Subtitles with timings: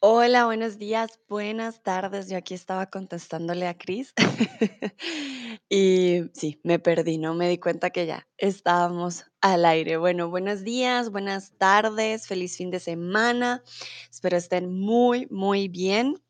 [0.00, 2.28] Hola, buenos días, buenas tardes.
[2.28, 4.12] Yo aquí estaba contestándole a Chris
[5.70, 9.96] y sí, me perdí, no me di cuenta que ya estábamos al aire.
[9.96, 13.64] Bueno, buenos días, buenas tardes, feliz fin de semana.
[14.10, 16.22] Espero estén muy, muy bien.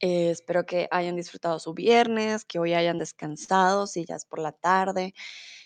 [0.00, 4.38] Eh, espero que hayan disfrutado su viernes, que hoy hayan descansado, si ya es por
[4.38, 5.12] la tarde,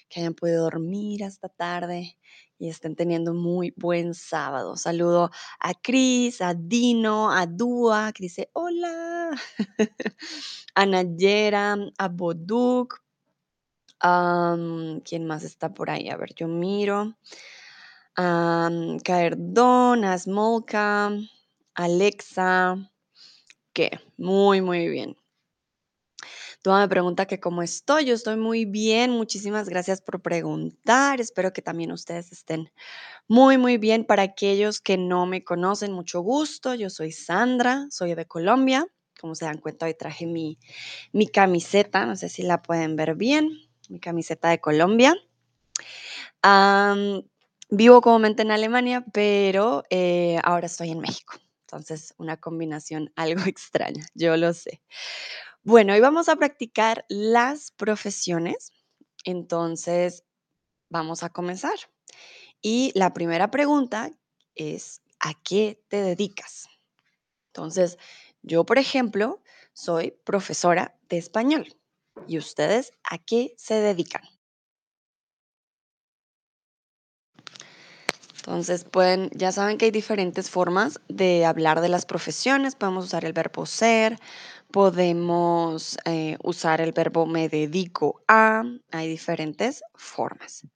[0.09, 2.19] que hayan podido dormir hasta tarde
[2.63, 4.77] y estén teniendo muy buen sábado.
[4.77, 9.31] Saludo a Cris, a Dino, a Dua, que dice hola,
[10.77, 13.03] a Nayera, a Boduk.
[14.01, 16.09] am, ¿Quién más está por ahí?
[16.09, 17.17] A ver, yo miro.
[18.17, 18.71] A
[19.05, 21.11] Caerdón, a Smolka,
[21.75, 22.77] Alexa,
[23.73, 25.17] que muy, muy bien.
[26.63, 28.05] Tú me pregunta que cómo estoy.
[28.05, 29.11] Yo estoy muy bien.
[29.11, 31.21] Muchísimas gracias por preguntar.
[31.21, 32.71] Espero que también ustedes estén
[33.27, 34.05] muy, muy bien.
[34.05, 36.75] Para aquellos que no me conocen, mucho gusto.
[36.75, 38.87] Yo soy Sandra, soy de Colombia.
[39.21, 40.61] Como se dan cuenta, hoy traje mi,
[41.13, 42.07] mi camiseta.
[42.07, 43.51] No sé si la pueden ver bien.
[43.89, 45.17] Mi camiseta de Colombia.
[46.43, 47.23] Am,
[47.71, 51.35] vivo comúnmente en Alemania, pero eh, ahora estoy en México.
[51.67, 54.81] Entonces, una combinación algo extraña, yo lo sé.
[55.65, 58.73] Bueno, hoy vamos a practicar las profesiones.
[59.25, 60.25] Entonces,
[60.91, 61.77] vamos a comenzar.
[62.61, 64.11] Y la primera pregunta
[64.57, 66.69] es, ¿a qué te dedicas?
[67.47, 67.97] Entonces,
[68.43, 69.41] yo, por ejemplo,
[69.73, 71.77] soy profesora de español.
[72.27, 74.23] ¿Y ustedes a qué se dedican?
[78.45, 82.75] Entonces, pueden, ya saben que hay diferentes formas de hablar de las profesiones.
[82.75, 84.19] Podemos usar el verbo ser,
[84.73, 88.65] podemos eh, usar el verbo me dedico a.
[88.91, 90.67] Hay diferentes formas.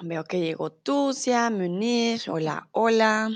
[0.00, 3.30] Veo que llegó Tucia, Munir, hola, hola.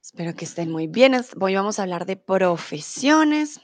[0.00, 1.14] Espero que estén muy bien.
[1.40, 3.60] Hoy vamos a hablar de profesiones.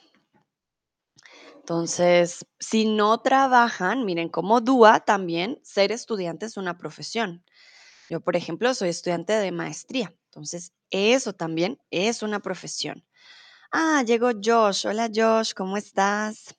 [1.57, 7.45] Entonces, si no trabajan, miren, como DUA también, ser estudiante es una profesión.
[8.11, 10.15] Yo, por ejemplo, soy estudiante de maestría.
[10.27, 13.05] Entonces, eso también es una profesión.
[13.73, 14.87] Ah, llegó Josh.
[14.87, 16.55] Hola Josh, ¿cómo estás?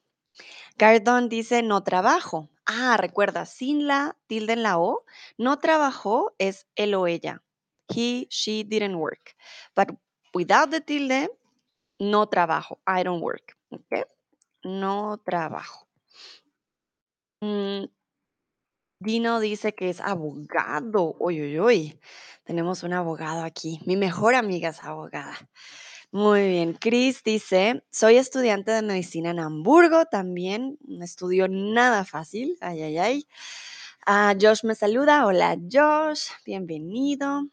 [0.77, 2.49] Cardon dice no trabajo.
[2.65, 5.05] Ah, recuerda, sin la tilde en la O,
[5.37, 7.43] no trabajó es él o ella.
[7.87, 9.35] He, she didn't work.
[9.75, 9.91] But
[10.33, 11.29] without the tilde,
[11.99, 12.81] no trabajo.
[12.87, 13.55] I don't work.
[13.69, 14.07] ¿ok?
[14.63, 15.87] No trabajo.
[17.41, 17.85] Mm,
[18.99, 21.15] Dino dice que es abogado.
[21.19, 21.99] Uy, uy, uy.
[22.45, 23.79] Tenemos un abogado aquí.
[23.85, 25.37] Mi mejor amiga es abogada.
[26.11, 26.73] Muy bien.
[26.73, 30.77] Chris dice, soy estudiante de medicina en Hamburgo también.
[30.87, 32.57] Un estudio nada fácil.
[32.61, 33.27] Ay, ay, ay.
[34.05, 35.25] Ah, Josh me saluda.
[35.25, 36.29] Hola, Josh.
[36.45, 37.49] Bienvenido.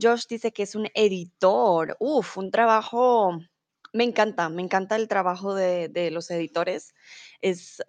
[0.00, 1.96] Josh dice que es un editor.
[2.00, 3.38] Uf, un trabajo.
[3.92, 6.94] Me encanta, me encanta el trabajo de, los editores.
[7.40, 7.82] Es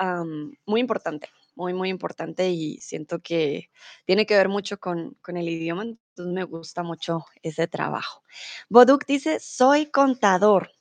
[0.66, 1.30] muy importante,
[1.60, 3.70] muy, muy importante y siento que
[4.06, 8.24] tiene que ver mucho con, con el idioma, entonces me gusta mucho ese trabajo.
[8.70, 10.72] Boduk dice, soy contador.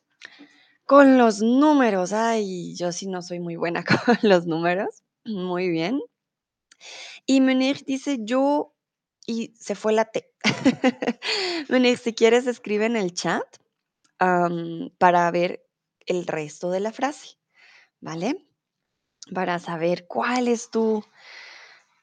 [0.85, 5.03] Con los números, ay, yo sí no soy muy buena con los números.
[5.25, 6.01] Muy bien.
[7.27, 8.73] Y Munir dice, yo,
[9.27, 10.31] y se fue la T.
[11.69, 13.45] Munir, si quieres, escribe en el chat
[14.19, 15.65] para ver
[16.07, 17.37] el resto de la frase,
[18.01, 18.48] ¿vale?
[19.35, 21.05] Para saber cuál es tu,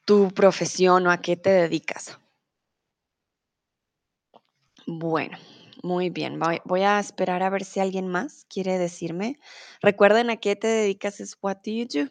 [0.04, 2.18] tu profesión o a qué te dedicas.
[4.86, 5.36] Bueno,
[5.82, 6.38] muy bien.
[6.64, 9.38] Voy, a esperar a ver si alguien más quiere decirme.
[9.80, 12.08] Recuerden a qué te dedicas es what do you do,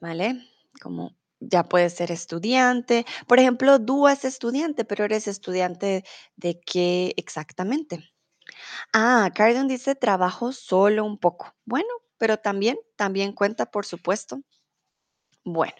[0.00, 0.44] ¿vale?
[0.82, 3.06] Como ya puedes ser estudiante.
[3.28, 6.04] Por ejemplo, tú es estudiante, pero eres estudiante
[6.36, 8.12] de qué exactamente.
[8.92, 11.54] Ah, Cardon dice trabajo solo un poco.
[11.64, 14.42] Bueno, pero también, también cuenta, por supuesto.
[15.44, 15.74] Bueno,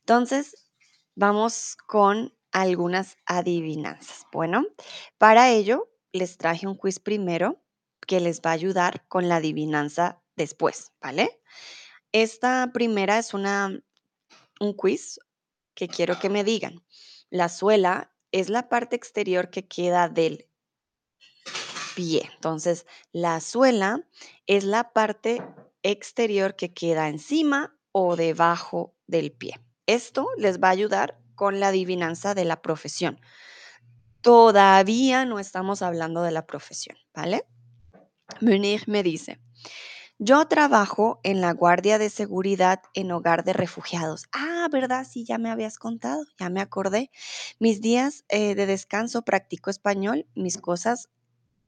[0.00, 0.70] entonces
[1.14, 4.24] vamos con algunas adivinanzas.
[4.32, 4.66] Bueno,
[5.18, 7.62] para ello les traje un quiz primero
[8.06, 11.40] que les va a ayudar con la adivinanza después, ¿vale?
[12.12, 13.80] Esta primera es una,
[14.58, 15.20] un quiz
[15.74, 16.84] que quiero que me digan.
[17.30, 20.48] La suela es la parte exterior que queda del
[21.94, 22.28] pie.
[22.34, 24.04] Entonces, la suela
[24.46, 25.42] es la parte
[25.82, 29.60] exterior que queda encima o debajo del pie.
[29.86, 33.20] Esto les va a ayudar con la adivinanza de la profesión.
[34.20, 37.46] Todavía no estamos hablando de la profesión, ¿vale?
[38.40, 39.40] Munich me dice,
[40.18, 44.26] Yo trabajo en la guardia de seguridad en hogar de refugiados.
[44.32, 45.06] Ah, ¿verdad?
[45.10, 47.10] Sí, ya me habías contado, ya me acordé.
[47.58, 51.08] Mis días eh, de descanso practico español, mis cosas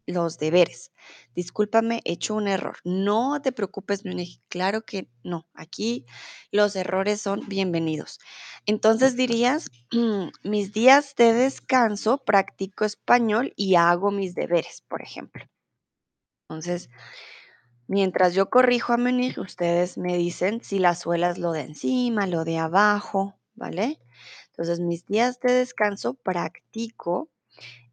[0.06, 0.92] los deberes.
[1.34, 2.78] Discúlpame, he hecho un error.
[2.84, 4.40] No te preocupes, Munich.
[4.48, 5.46] Claro que no.
[5.54, 6.06] Aquí
[6.50, 8.18] los errores son bienvenidos.
[8.66, 9.70] Entonces dirías,
[10.42, 15.44] mis días de descanso practico español y hago mis deberes, por ejemplo.
[16.48, 16.90] Entonces,
[17.86, 22.26] mientras yo corrijo a Munich, ustedes me dicen si la suela es lo de encima,
[22.26, 23.98] lo de abajo, ¿vale?
[24.48, 27.30] Entonces, mis días de descanso practico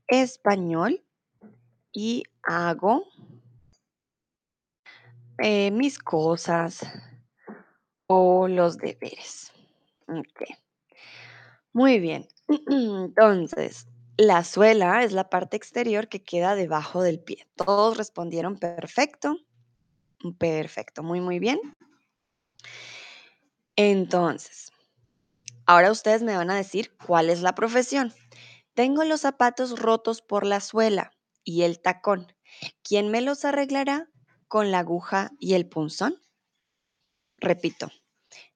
[0.07, 1.03] español
[1.91, 3.05] y hago
[5.37, 6.81] eh, mis cosas
[8.07, 9.51] o los deberes.
[10.07, 10.43] Ok.
[11.73, 12.27] Muy bien.
[12.69, 13.87] Entonces,
[14.17, 17.47] la suela es la parte exterior que queda debajo del pie.
[17.55, 19.37] Todos respondieron perfecto.
[20.37, 21.59] Perfecto, muy, muy bien.
[23.77, 24.73] Entonces,
[25.65, 28.13] ahora ustedes me van a decir cuál es la profesión.
[28.73, 31.13] Tengo los zapatos rotos por la suela
[31.43, 32.33] y el tacón.
[32.83, 34.09] ¿Quién me los arreglará
[34.47, 36.21] con la aguja y el punzón?
[37.37, 37.89] Repito,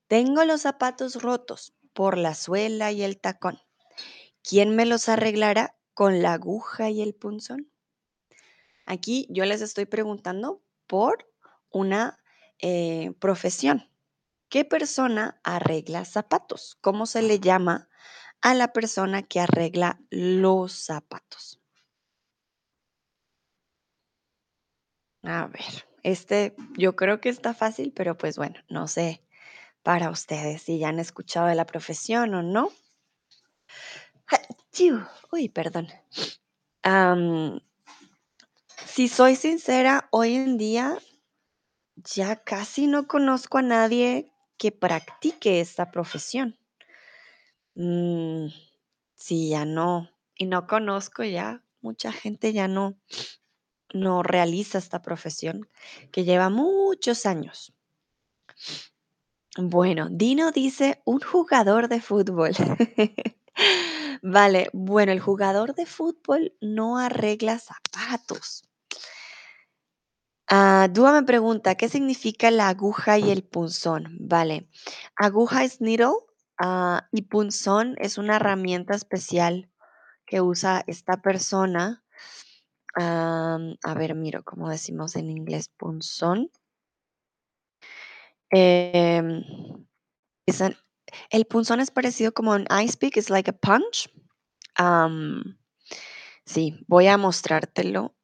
[0.07, 3.59] tengo los zapatos rotos por la suela y el tacón.
[4.41, 7.71] ¿Quién me los arreglará con la aguja y el punzón?
[8.85, 11.31] Aquí yo les estoy preguntando por
[11.69, 12.19] una
[12.59, 13.89] eh, profesión.
[14.49, 16.77] ¿Qué persona arregla zapatos?
[16.81, 17.89] ¿Cómo se le llama
[18.41, 21.62] a la persona que arregla los zapatos?
[25.23, 29.21] A ver, este yo creo que está fácil, pero pues bueno, no sé
[29.81, 32.71] para ustedes si ya han escuchado de la profesión o no.
[35.31, 35.87] Uy, perdón.
[38.85, 40.97] Si soy sincera, hoy en día
[41.95, 46.57] ya casi no conozco a nadie que practique esta profesión.
[47.75, 48.47] Mm,
[49.15, 50.09] sí, ya no.
[50.35, 52.95] Y no conozco ya, mucha gente ya no,
[53.93, 55.69] no realiza esta profesión
[56.11, 57.73] que lleva muchos años.
[59.57, 62.53] Bueno, Dino dice un jugador de fútbol.
[64.23, 68.63] Vale, bueno, el jugador de fútbol no arregla zapatos.
[70.47, 74.17] Ah, Dúa me pregunta, ¿qué significa la aguja y el punzón?
[74.19, 74.69] Vale,
[75.15, 76.13] aguja es needle
[76.59, 79.69] ah, y punzón es una herramienta especial
[80.25, 82.02] que usa esta persona.
[82.95, 86.51] A ver, miro cómo decimos en inglés punzón.
[88.51, 89.43] Em,
[91.29, 94.09] el punzón es parecido como un ice pick, es like a punch.
[96.45, 98.15] Sí, voy a mostrártelo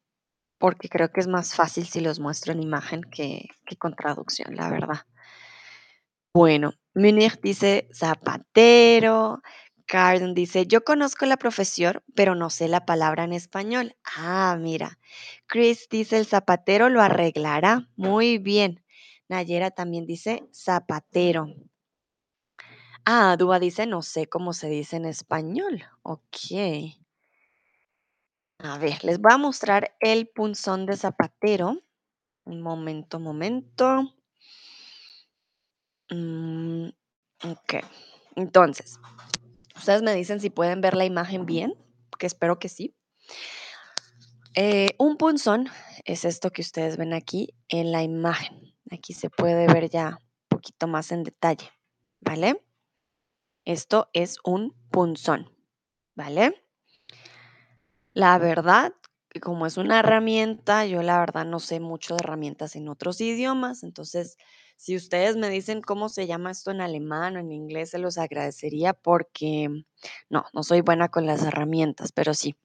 [0.58, 4.54] porque creo que es más fácil si los muestro en imagen que, que con traducción,
[4.54, 5.06] la verdad.
[6.34, 9.42] Bueno, Munich dice zapatero.
[9.90, 13.96] Carden dice, yo conozco la profesión, pero no sé la palabra en español.
[14.04, 15.00] Ah, mira.
[15.48, 17.88] Chris dice, el zapatero lo arreglará.
[17.96, 18.84] Muy bien.
[19.28, 21.48] Nayera también dice zapatero.
[23.04, 25.82] Ah, Dúa dice, no sé cómo se dice en español.
[26.02, 26.36] Ok.
[28.58, 31.82] A ver, les voy a mostrar el punzón de zapatero.
[32.44, 34.14] Un momento, momento.
[36.10, 36.90] Mm,
[37.42, 37.74] ok.
[38.36, 39.00] Entonces,
[39.80, 41.74] ustedes me dicen si pueden ver la imagen bien,
[42.18, 42.94] que espero que sí.
[44.54, 45.68] Eh, un punzón
[46.04, 48.74] es esto que ustedes ven aquí en la imagen.
[48.90, 51.70] Aquí se puede ver ya un poquito más en detalle,
[52.20, 52.62] ¿vale?
[53.64, 55.50] Esto es un punzón,
[56.14, 56.62] ¿vale?
[58.12, 58.92] La verdad,
[59.40, 63.82] como es una herramienta, yo la verdad no sé mucho de herramientas en otros idiomas,
[63.82, 64.36] entonces
[64.80, 68.16] si ustedes me dicen cómo se llama esto en alemán o en inglés, se los
[68.16, 69.68] agradecería porque
[70.30, 72.56] no, no soy buena con las herramientas, pero sí,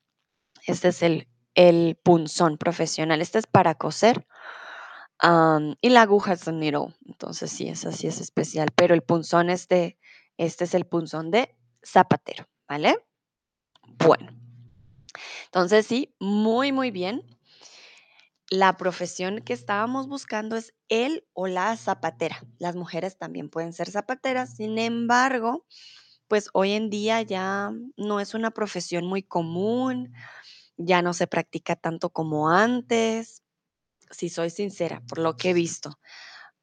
[0.65, 3.21] este es el, el punzón profesional.
[3.21, 4.25] Este es para coser
[5.81, 9.49] y la aguja es un needle, entonces sí, esa sí es especial, pero el punzón
[9.49, 9.99] es de,
[10.37, 11.53] este es el punzón de
[11.85, 12.97] zapatero, ¿vale?
[13.97, 14.31] Bueno.
[15.47, 17.34] Entonces, sí, muy, muy bien.
[18.49, 22.43] La profesión que estábamos buscando es el o la zapatera.
[22.59, 25.65] Las mujeres también pueden ser zapateras, sin embargo,
[26.27, 30.13] pues hoy en día ya no es una profesión muy común,
[30.77, 33.43] ya no se practica tanto como antes,
[34.11, 35.99] si soy sincera, por lo que he visto.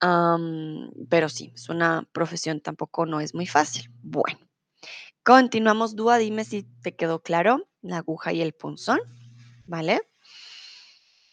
[0.00, 3.90] Am, pero sí, es una profesión tampoco no es muy fácil.
[4.02, 4.38] Bueno,
[5.24, 5.96] continuamos.
[5.96, 9.00] Dúa, dime si te quedó claro la aguja y el punzón,
[9.66, 10.02] ¿vale?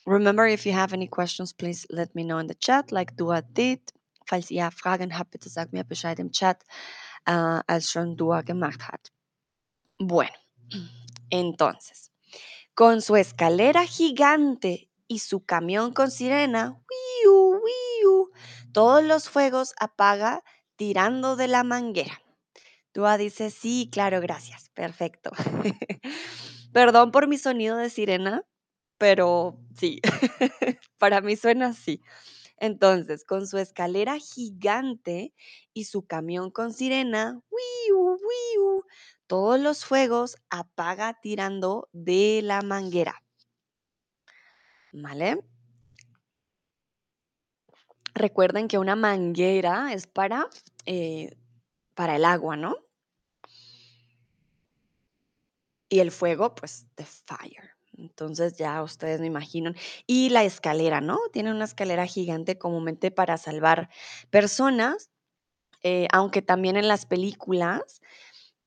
[0.09, 3.43] Remember, if you have any questions, please let me know in the chat, like Dua
[3.43, 3.79] did.
[4.25, 6.63] Falls ihr Fragen habt, bitte sagt mir Bescheid im Chat,
[7.27, 9.11] äh, als Dua gemacht hat.
[9.99, 10.33] Bueno,
[11.29, 12.11] entonces,
[12.73, 16.81] con su escalera gigante y su camión con sirena,
[17.23, 18.31] ¡wiu, wiu!
[18.73, 20.43] todos los fuegos apaga
[20.75, 22.19] tirando de la manguera.
[22.95, 25.29] Dua dice, sí, claro, gracias, perfecto.
[26.73, 28.43] Perdón por mi sonido de sirena,
[28.99, 29.99] pero sí,
[30.99, 32.03] para mí suena así.
[32.57, 35.33] Entonces, con su escalera gigante
[35.73, 38.83] y su camión con sirena, ¡wiu,
[39.25, 43.23] todos los fuegos apaga tirando de la manguera.
[44.91, 45.43] ¿Vale?
[48.13, 50.49] Recuerden que una manguera es para,
[50.85, 51.37] eh,
[51.93, 52.75] para el agua, ¿no?
[55.87, 57.78] Y el fuego, pues, the fire.
[57.99, 59.75] Entonces ya ustedes me imaginan.
[60.07, 61.19] Y la escalera, ¿no?
[61.33, 63.89] Tiene una escalera gigante comúnmente para salvar
[64.29, 65.09] personas,
[65.83, 68.01] eh, aunque también en las películas,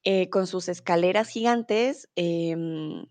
[0.04, 3.06] eh, con sus escaleras gigantes, em,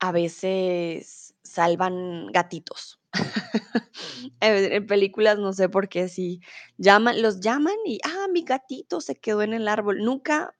[0.00, 3.00] a veces salvan gatitos.
[4.40, 6.40] En en películas no sé por qué si
[6.78, 9.98] llaman los llaman y, ah, mi gatito se quedó en el árbol.
[10.04, 10.54] Nunca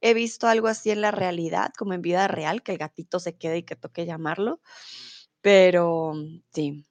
[0.00, 3.36] he visto algo así en la realidad, como en vida real, que el gatito se
[3.36, 4.60] quede y que toque llamarlo,
[5.42, 6.14] pero
[6.52, 6.86] sí.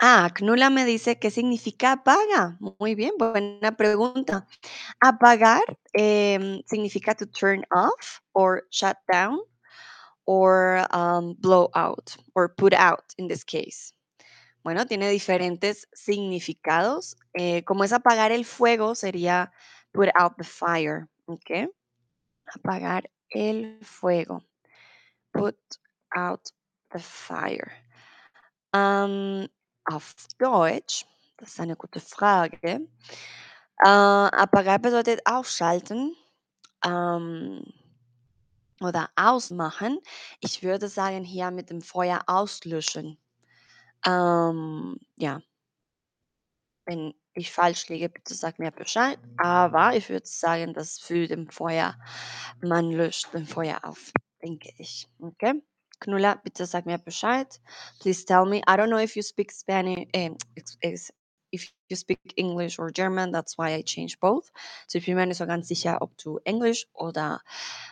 [0.00, 2.58] Ah, Knula me dice, ¿qué significa apaga?
[2.80, 4.46] Muy bien, buena pregunta.
[5.00, 5.62] Apagar,
[5.94, 9.40] em, significa to turn off or shut down
[10.26, 13.94] or, um, blow out or put out in this case.
[14.64, 17.16] Bueno, tiene diferentes significados.
[17.34, 19.52] Eh, como es apagar el fuego, sería
[19.92, 21.70] put out the fire, ¿ok?
[22.54, 23.04] Apagar
[23.34, 24.42] el fuego.
[25.32, 25.56] Put
[26.16, 26.50] out
[26.92, 27.70] the fire.
[28.72, 29.48] Ähm,
[29.84, 32.58] auf Deutsch, das ist eine gute Frage.
[33.82, 36.14] Äh, apagar bedeutet ausschalten,
[36.84, 37.62] ähm,
[38.80, 40.00] oder ausmachen.
[40.40, 43.18] Ich würde sagen, hier mit dem Feuer auslöschen.
[44.06, 45.40] Ähm, ja.
[46.86, 51.48] Wenn ich falsch liege, bitte sag mir Bescheid, aber ich würde sagen, dass für dem
[51.48, 51.96] Feuer
[52.62, 55.62] man löscht den Feuer auf, denke ich, okay?
[56.00, 57.60] Knula, bitte sag mir Bescheid.
[58.00, 58.58] Please tell me.
[58.66, 60.36] I don't know if you speak Spanish, ähm,
[60.82, 61.12] ex
[61.52, 64.50] if you speak English or German, that's why I changed both.
[64.88, 67.40] So ich bin mir nicht so ganz sicher, ob du Englisch oder,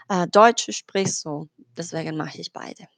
[0.09, 2.89] äh, Deutsch sprichst, so deswegen mache ich beide.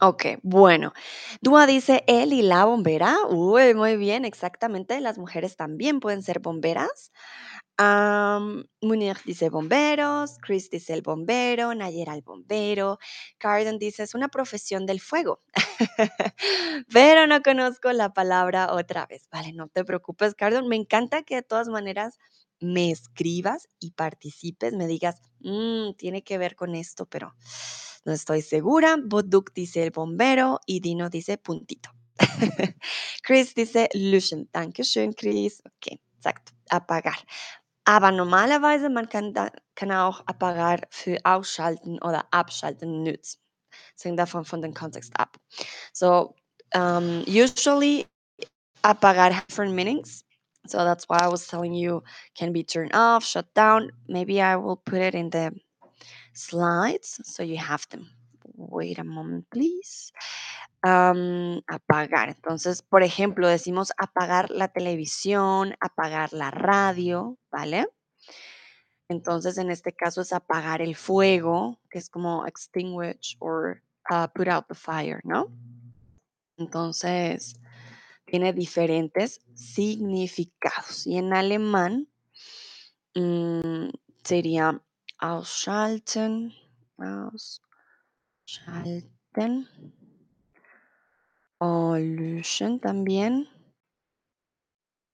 [0.00, 0.92] Ok, bueno.
[1.40, 3.16] Dua dice él y la bombera.
[3.30, 5.00] Uy, muy bien, exactamente.
[5.00, 7.10] Las mujeres también pueden ser bomberas.
[8.82, 12.98] Munir dice bomberos, Chris dice el bombero, Nayera el bombero,
[13.38, 15.42] Carden dice es una profesión del fuego.
[16.92, 19.28] Pero no conozco la palabra otra vez.
[19.32, 20.68] Vale, no te preocupes, Carden.
[20.68, 22.18] Me encanta que de todas maneras
[22.60, 27.34] me escribas y participes, me digas, "Mm, tiene que ver con esto, pero
[28.08, 28.96] no estoy segura.
[28.96, 31.90] Boduk dice el bombero y Dino dice puntito.
[33.22, 34.48] Chris dice löschen.
[34.50, 35.62] Dankeschön, Chris.
[35.76, 36.52] Okay, exacto.
[36.70, 37.18] Apagar.
[37.84, 43.40] Aber normalerweise, man kann, da, kann auch apagar für ausschalten oder abschalten nutzen.
[43.96, 45.36] Es hängt davon von dem Kontext ab.
[45.92, 46.34] So,
[46.74, 48.06] um, usually
[48.82, 50.24] apagar has different meanings.
[50.66, 52.02] So that's why I was telling you
[52.34, 53.90] can be turned off, shut down.
[54.08, 55.52] Maybe I will put it in the
[56.32, 58.10] slides so you have them.
[58.54, 60.12] Wait a moment, please.
[60.82, 62.28] Am, apagar.
[62.28, 67.88] Entonces, por ejemplo, decimos apagar la televisión, apagar la radio, ¿vale?
[69.08, 74.48] Entonces, en este caso es apagar el fuego, que es como extinguish or uh, put
[74.48, 75.50] out the fire, ¿no?
[76.58, 77.58] Entonces,
[78.26, 81.06] tiene diferentes significados.
[81.06, 82.08] Y en alemán
[83.14, 83.88] mm,
[84.22, 84.80] sería
[85.18, 86.54] ausschalten,
[88.46, 89.68] ausschalten
[91.58, 93.48] o löschen también.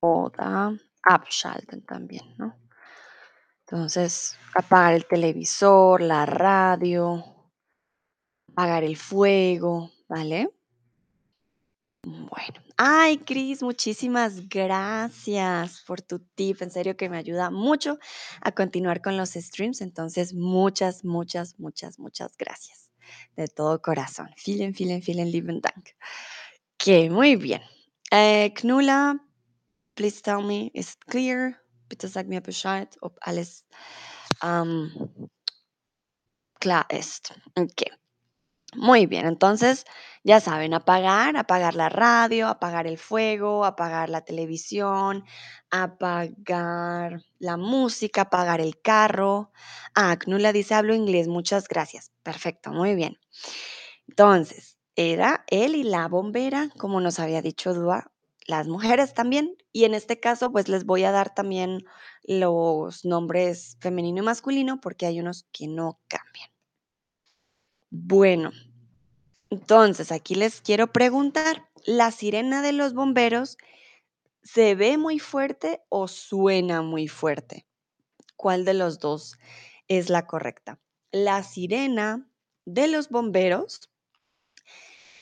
[0.03, 2.55] Oder abschalten también, ¿no?
[3.61, 7.25] Entonces, apagar el televisor, la radio,
[8.51, 10.51] apagar el fuego, ¿vale?
[12.03, 12.64] Bueno.
[12.77, 16.61] Ay, Cris, muchísimas gracias por tu tip.
[16.61, 17.99] En serio que me ayuda mucho
[18.41, 19.81] a continuar con los streams.
[19.81, 22.91] Entonces, muchas, muchas, muchas, muchas gracias.
[23.37, 24.29] De todo corazón.
[24.45, 25.91] Vielen, vielen, vielen lieben Dank.
[26.75, 27.63] Ok, muy bien.
[28.11, 29.21] Eh, Knula,
[29.95, 31.61] please tell me, is it clear?
[31.89, 33.65] Bitte sag mir Bescheid, ob alles
[36.59, 37.33] klar ist.
[37.57, 37.91] Okay.
[38.77, 39.85] Muy bien, entonces
[40.25, 45.25] ya saben, apagar, apagar la radio, apagar el fuego, apagar la televisión,
[45.71, 49.53] apagar la música, apagar el carro.
[49.95, 52.11] Ah, Knula dice, hablo inglés, muchas gracias.
[52.23, 53.17] Perfecto, muy bien.
[54.09, 58.13] Entonces, era él y la bombera, como nos había dicho Dúa,
[58.47, 59.57] las mujeres también.
[59.73, 61.85] Y en este caso, pues les voy a dar también
[62.25, 66.49] los nombres femenino y masculino porque hay unos que no cambian.
[67.97, 68.51] Bueno,
[69.51, 73.57] entonces aquí les quiero preguntar, ¿la sirena de los bomberos
[74.43, 77.69] se ve muy fuerte o suena muy fuerte?
[78.35, 79.39] ¿Cuál de los dos
[79.87, 80.81] es la correcta?
[81.13, 82.29] La sirena
[82.65, 83.93] de los bomberos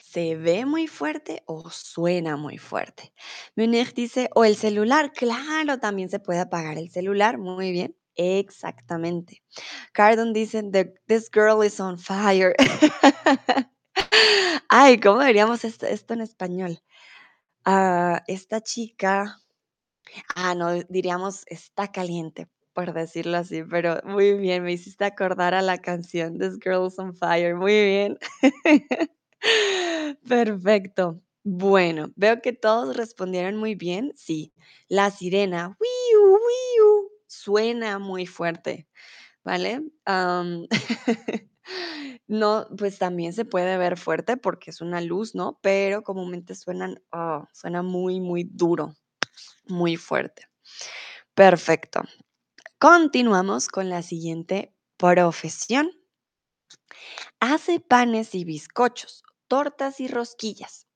[0.00, 3.12] ¿Se ve muy fuerte o suena muy fuerte?
[3.55, 9.42] Munich dice, o el celular, claro, también se puede apagar el celular, muy bien, exactamente.
[9.92, 12.54] Cardon dice, "The- this girl is on fire.
[14.69, 16.81] Ay, ¿cómo diríamos esto, en español?
[17.64, 19.40] Ah, esta chica,
[20.37, 25.62] ah, no, diríamos está caliente, por decirlo así, pero muy bien, me hiciste acordar a
[25.62, 28.19] la canción This Girl is on Fire, muy bien.
[30.28, 31.21] Perfecto.
[31.45, 34.12] Bueno, veo que todos respondieron muy bien.
[34.16, 34.52] Sí,
[34.88, 38.89] la sirena, wiu, wiu, suena muy fuerte,
[39.45, 39.83] ¿vale?
[42.27, 45.59] No, pues también se puede ver fuerte porque es una luz, ¿no?
[45.62, 48.97] Pero comúnmente suenan, oh, suena muy, muy duro,
[49.67, 50.49] muy fuerte.
[51.35, 52.03] Perfecto.
[52.79, 55.91] Continuamos con la siguiente profesión.
[57.39, 60.87] Hace panes y bizcochos, tortas y rosquillas.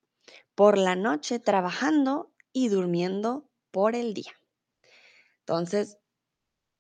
[0.54, 4.32] Por la noche trabajando y durmiendo por el día.
[5.40, 5.98] Entonces,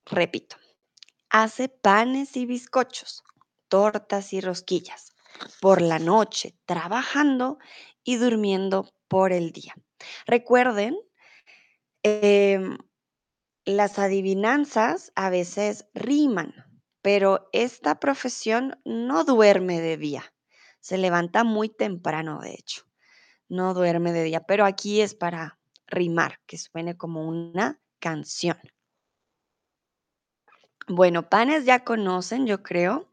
[0.06, 0.56] repito,
[1.30, 3.22] hace panes y bizcochos,
[3.68, 5.12] tortas y rosquillas.
[5.60, 7.58] Por la noche trabajando
[8.02, 9.74] y durmiendo por el día.
[10.26, 10.96] Recuerden,
[12.02, 12.78] em,
[13.66, 16.54] las adivinanzas a veces riman,
[17.02, 20.32] pero esta profesión no duerme de día.
[20.80, 22.86] Se levanta muy temprano, de hecho.
[23.48, 28.58] No duerme de día, pero aquí es para rimar, que suene como una canción.
[30.88, 33.08] Bueno, panes ya conocen, yo creo.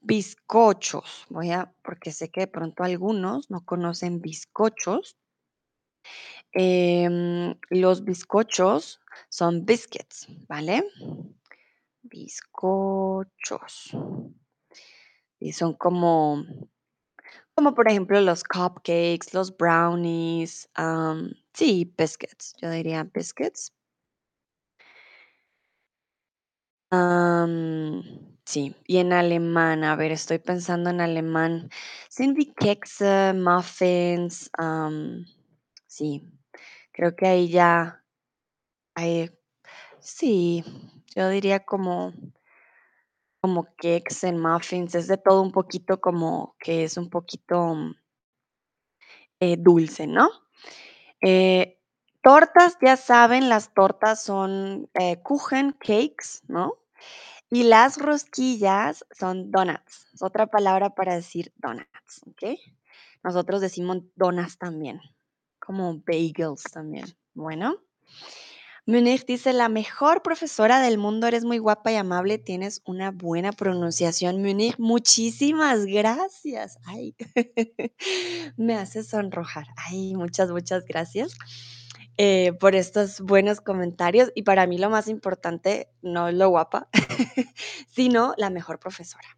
[0.00, 5.16] Bizcochos, voy a, porque sé que de pronto algunos no conocen bizcochos.
[6.52, 10.84] Em, los bizcochos son biscuits, ¿vale?
[12.02, 13.90] Bizcochos.
[15.40, 16.44] Y son como,
[17.54, 20.68] como por ejemplo los cupcakes, los brownies.
[20.74, 23.72] am, sí, biscuits, yo diría biscuits.
[28.44, 31.68] Sí, y en alemán, a ver, estoy pensando en alemán.
[32.08, 34.50] Sind die Kekse, Muffins,
[35.86, 36.22] sí,
[36.92, 38.02] creo que ahí ya
[38.94, 39.30] hay,
[40.00, 40.64] sí,
[41.16, 42.12] yo diría como,
[43.40, 43.66] como
[44.22, 47.74] en muffins, es de todo un poquito como que es un poquito
[49.40, 50.28] eh, dulce, ¿no?
[51.20, 51.77] Eh,
[52.22, 56.74] tortas, ya saben, las tortas son eh, Kuchen, cakes, ¿no?
[57.50, 62.58] Y las rosquillas son donuts, es otra palabra para decir donuts, ¿ok?
[63.24, 65.00] Nosotros decimos donuts también,
[65.58, 67.06] como bagels también.
[67.34, 67.76] Bueno,
[68.84, 73.52] Munich dice, la mejor profesora del mundo, eres muy guapa y amable, tienes una buena
[73.52, 74.76] pronunciación, Munich.
[74.78, 76.78] Muchísimas gracias.
[76.84, 77.14] Ay,
[78.56, 79.66] me hace sonrojar.
[79.76, 81.36] Ay, muchas, muchas gracias
[82.20, 84.32] eh, por estos buenos comentarios.
[84.34, 86.88] Y para mí lo más importante no es lo guapa,
[87.92, 89.28] sino la mejor profesora.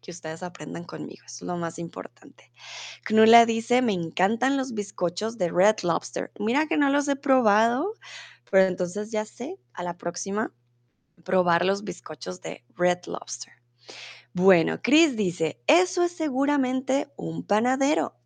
[0.00, 2.50] Que ustedes aprendan conmigo, es lo más importante.
[3.04, 6.32] Knula dice, me encantan los bizcochos de Red Lobster.
[6.40, 7.92] Mira que no los he probado,
[8.50, 10.52] pero entonces ya sé, a la próxima,
[11.24, 13.52] probar los bizcochos de Red Lobster.
[14.32, 18.16] Bueno, Chris dice, eso es seguramente un panadero.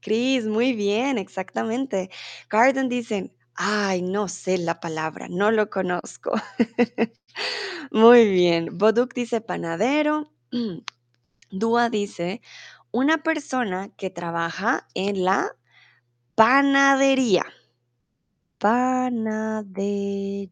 [0.00, 2.10] Chris, muy bien, exactamente.
[2.50, 6.32] Garden dicen, ay, no sé la palabra, no lo conozco.
[7.90, 8.78] Muy bien.
[8.78, 10.32] Boduk dice panadero.
[11.50, 12.42] Dúa dice,
[12.92, 15.52] una persona que trabaja en la
[16.36, 17.46] panadería.
[18.60, 20.50] Panadería.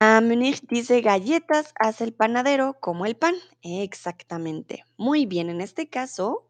[0.00, 3.34] Ah, Munich dice galletas hace el panadero como el pan.
[3.62, 4.84] Exactamente.
[4.96, 6.48] Muy bien, en este caso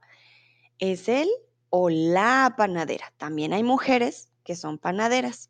[0.78, 1.28] es el
[1.74, 3.14] o la panadera.
[3.16, 5.48] También hay mujeres que son panaderas.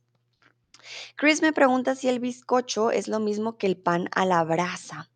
[1.16, 5.10] Chris me pregunta si el bizcocho es lo mismo que el pan a la brasa.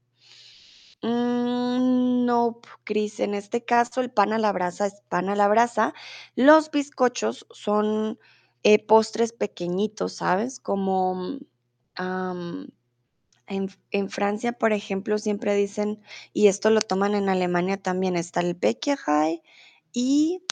[1.02, 5.46] Mm, nope, Cris, en este caso el pan a la brasa es pan a la
[5.46, 5.94] brasa.
[6.34, 8.18] Los bizcochos son,
[8.64, 10.58] eh, postres pequeñitos, ¿sabes?
[10.58, 11.38] Como,
[11.98, 12.64] mm,
[13.46, 16.00] en Francia, por ejemplo, siempre dicen,
[16.32, 19.40] y esto lo toman en Alemania también, está el Bäckerei
[19.92, 20.42] y,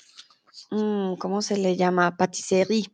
[0.75, 2.17] mm, ¿cómo se le llama?
[2.17, 2.87] Pâtisserie.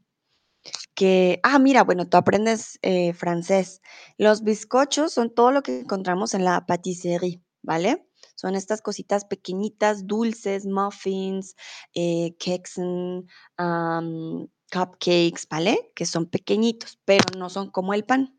[0.95, 3.81] Que ah, mira, bueno, tú aprendes, eh, francés.
[4.19, 8.07] Los bizcochos son todo lo que encontramos en la pâtisserie, ¿vale?
[8.35, 11.57] Son estas cositas pequeñitas, dulces, muffins,
[11.95, 15.93] eh, Keksen, am, cupcakes, ¿vale?
[15.95, 18.39] Que son pequeñitos, pero no son como el pan.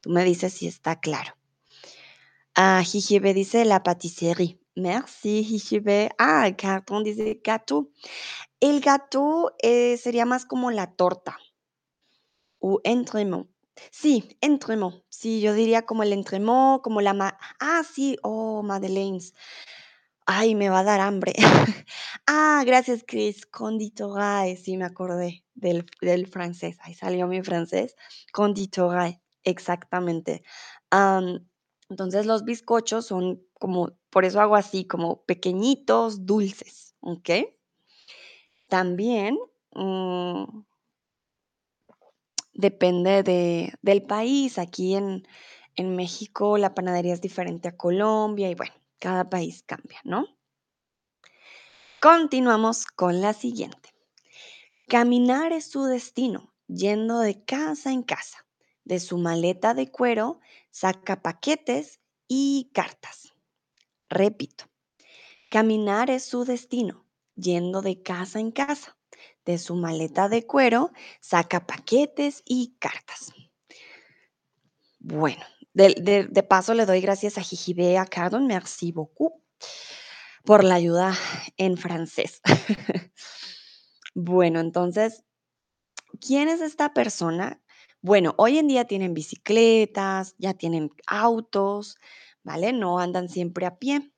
[0.00, 1.34] Tú me dices si está claro.
[2.54, 4.58] Ah, Jijibe dice la pâtisserie.
[4.76, 6.10] Merci, Jijibe.
[6.18, 7.90] Ah, Carton dice gâteau.
[8.60, 11.38] El gâteau, eh, sería más como la torta.
[12.60, 13.48] O entremets.
[13.90, 15.02] Sí, entremets.
[15.08, 19.32] Sí, yo diría como el entremets, como la ma ah, sí, oh, madeleines.
[20.26, 21.34] Ay, me va a dar hambre.
[22.28, 23.46] Ah, gracias, Cris.
[23.46, 26.76] Conditorae, sí, me acordé del del francés.
[26.82, 27.94] Ahí salió mi francés.
[28.32, 30.42] Conditorae, exactamente.
[30.90, 31.48] Am,
[31.88, 37.56] entonces, los bizcochos son como por eso hago así, como pequeñitos, dulces, ¿okey?
[38.70, 39.38] También,
[39.74, 40.66] mm
[42.54, 44.58] Depende de del país.
[44.58, 45.26] Aquí en
[45.76, 50.26] en México la panadería es diferente a Colombia y bueno, cada país cambia, ¿no?
[52.02, 53.94] Continuamos con la siguiente.
[54.88, 58.46] Caminar es su destino, yendo de casa en casa.
[58.84, 60.40] De su maleta de cuero
[60.70, 63.35] saca paquetes y cartas.
[64.08, 64.64] Repito,
[65.50, 68.96] caminar es su destino, yendo de casa en casa.
[69.44, 70.90] De su maleta de cuero
[71.20, 73.32] saca paquetes y cartas.
[74.98, 79.34] Bueno, del de de paso le doy gracias a Jijibe, a Cardon, merci beaucoup,
[80.44, 81.16] por la ayuda
[81.56, 82.40] en francés.
[84.18, 85.24] Bueno, entonces,
[86.26, 87.62] ¿quién es esta persona?
[88.00, 91.98] Bueno, hoy en día tienen bicicletas, ya tienen autos,
[92.46, 92.72] ¿vale?
[92.72, 94.12] No andan siempre a pie.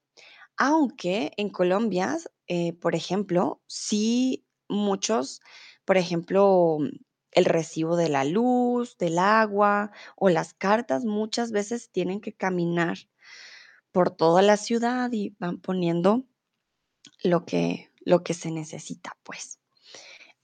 [0.58, 5.40] Aunque en Colombia, eh, por ejemplo, sí muchos,
[5.86, 6.78] por ejemplo,
[7.32, 12.98] el recibo de la luz, del agua o las cartas, muchas veces tienen que caminar
[13.92, 16.26] por toda la ciudad y van poniendo
[17.24, 19.58] lo que lo que se necesita, pues,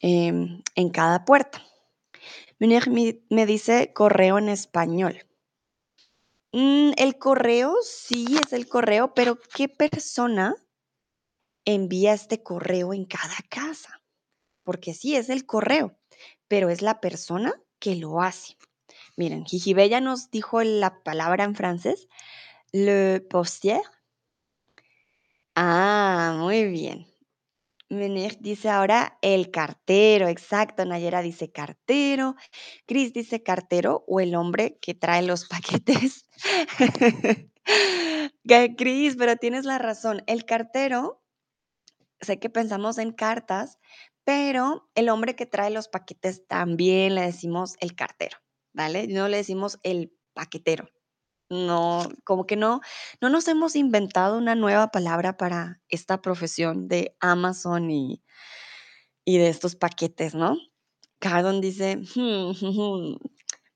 [0.00, 1.62] em, en cada puerta.
[2.58, 5.24] Me dice correo en español.
[6.56, 10.54] Mm, el correo, sí es el correo, pero ¿qué persona
[11.64, 14.00] envía este correo en cada casa?
[14.62, 15.98] Porque sí, es el correo,
[16.46, 18.56] pero es la persona que lo hace.
[19.16, 22.06] Miren, Jijibe ya nos dijo la palabra en francés,
[22.70, 23.82] le postier.
[25.56, 27.04] Ah, muy bien.
[27.94, 30.84] Munir dice ahora el cartero, exacto.
[30.84, 32.36] Nayera dice cartero.
[32.86, 36.26] Cris dice cartero o el hombre que trae los paquetes.
[38.46, 40.22] Que Cris, pero tienes la razón.
[40.26, 41.22] El cartero,
[42.20, 43.78] sé que pensamos en cartas,
[44.24, 48.38] pero el hombre que trae los paquetes también le decimos el cartero,
[48.72, 49.06] ¿vale?
[49.08, 50.88] No le decimos el paquetero.
[51.50, 52.80] No, como que no
[53.20, 58.20] no nos hemos inventado una nueva palabra para esta profesión de Amazon y
[59.26, 60.56] y de estos paquetes, ¿no?
[61.20, 62.00] Cardon dice,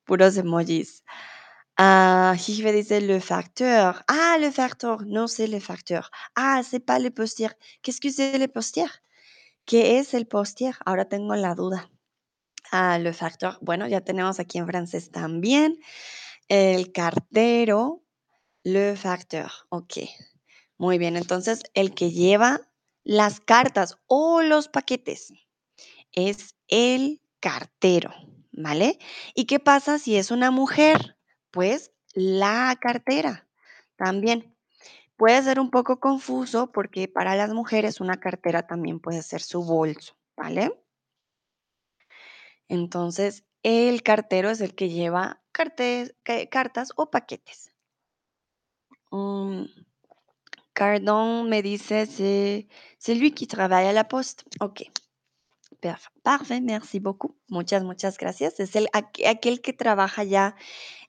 [0.05, 1.05] puros emojis.
[1.79, 4.05] Ah, Jijibe dice le facteur.
[4.09, 6.11] Ah, le facteur, no sé le facteur.
[6.37, 7.51] Ah, c'est pas le postier.
[7.83, 8.87] Qu'est-ce que c'est le postier?
[9.67, 10.75] ¿Qué es el postier?
[10.87, 11.91] Ahora tengo la duda.
[12.73, 13.59] Ah, le facteur.
[13.63, 15.79] Bueno, ya tenemos aquí en francés también.
[16.51, 18.03] El cartero,
[18.65, 19.51] le facteur.
[19.71, 20.11] Okey.
[20.79, 22.61] Muy bien, entonces, el que lleva
[23.05, 25.33] las cartas o los paquetes
[26.13, 28.13] es el cartero,
[28.53, 28.99] ¿vale?
[29.35, 31.17] ¿Y qué pasa si es una mujer?
[31.53, 33.49] Pues, la cartera,
[33.97, 34.57] también.
[35.17, 39.65] Puede ser un poco confuso, porque para las mujeres una cartera también puede ser su
[39.65, 40.73] bolso, ¿vale?
[42.71, 46.15] Entonces, el cartero es el que lleva cartes
[46.51, 47.73] cartas o paquetes.
[49.11, 49.65] Mm.
[50.73, 52.07] Cardon me dice:
[52.99, 54.45] "C'est lui qui travaille à la poste".
[55.81, 57.37] Perf parfait, merci beaucoup.
[57.49, 58.59] Muchas, muchas gracias.
[58.61, 60.57] Es el aqu aquel que trabaja ya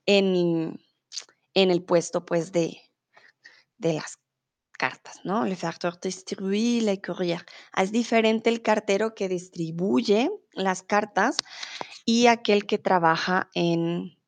[0.05, 0.79] en
[1.55, 2.77] en el puesto, pues, de
[3.77, 4.19] de las
[4.79, 5.45] cartas, ¿no?
[5.45, 7.45] Le facteur distribue les courriers.
[7.73, 11.38] Ah, es diferente el cartero que distribuye las cartas
[12.05, 14.18] y aquel que trabaja en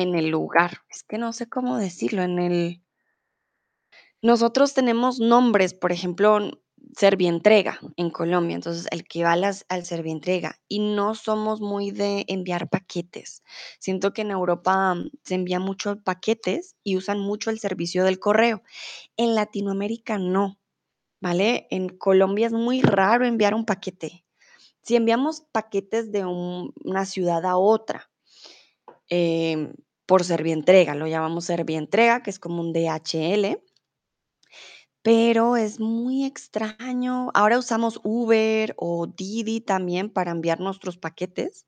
[0.00, 0.78] en el lugar.
[0.90, 2.82] Es que no sé cómo decirlo, en el
[4.22, 6.38] Nosotros tenemos nombres, por ejemplo,
[6.96, 12.24] Servientrega en Colombia, entonces el que va las al Servientrega, y no somos muy de
[12.28, 13.42] enviar paquetes.
[13.78, 18.18] Siento que en Europa mm, se envía mucho paquetes y usan mucho el servicio del
[18.18, 18.62] correo.
[19.16, 20.58] En Latinoamérica no,
[21.20, 21.68] ¿vale?
[21.70, 24.24] En Colombia es muy raro enviar un paquete.
[24.82, 28.10] Si enviamos paquetes de un una ciudad a otra,
[29.08, 29.72] em,
[30.10, 33.62] por Servientrega, lo llamamos Servientrega, que es como un DHL.
[35.02, 37.30] Pero es muy extraño.
[37.32, 41.64] Ahora usamos Uber o Didi también para enviar nuestros paquetes,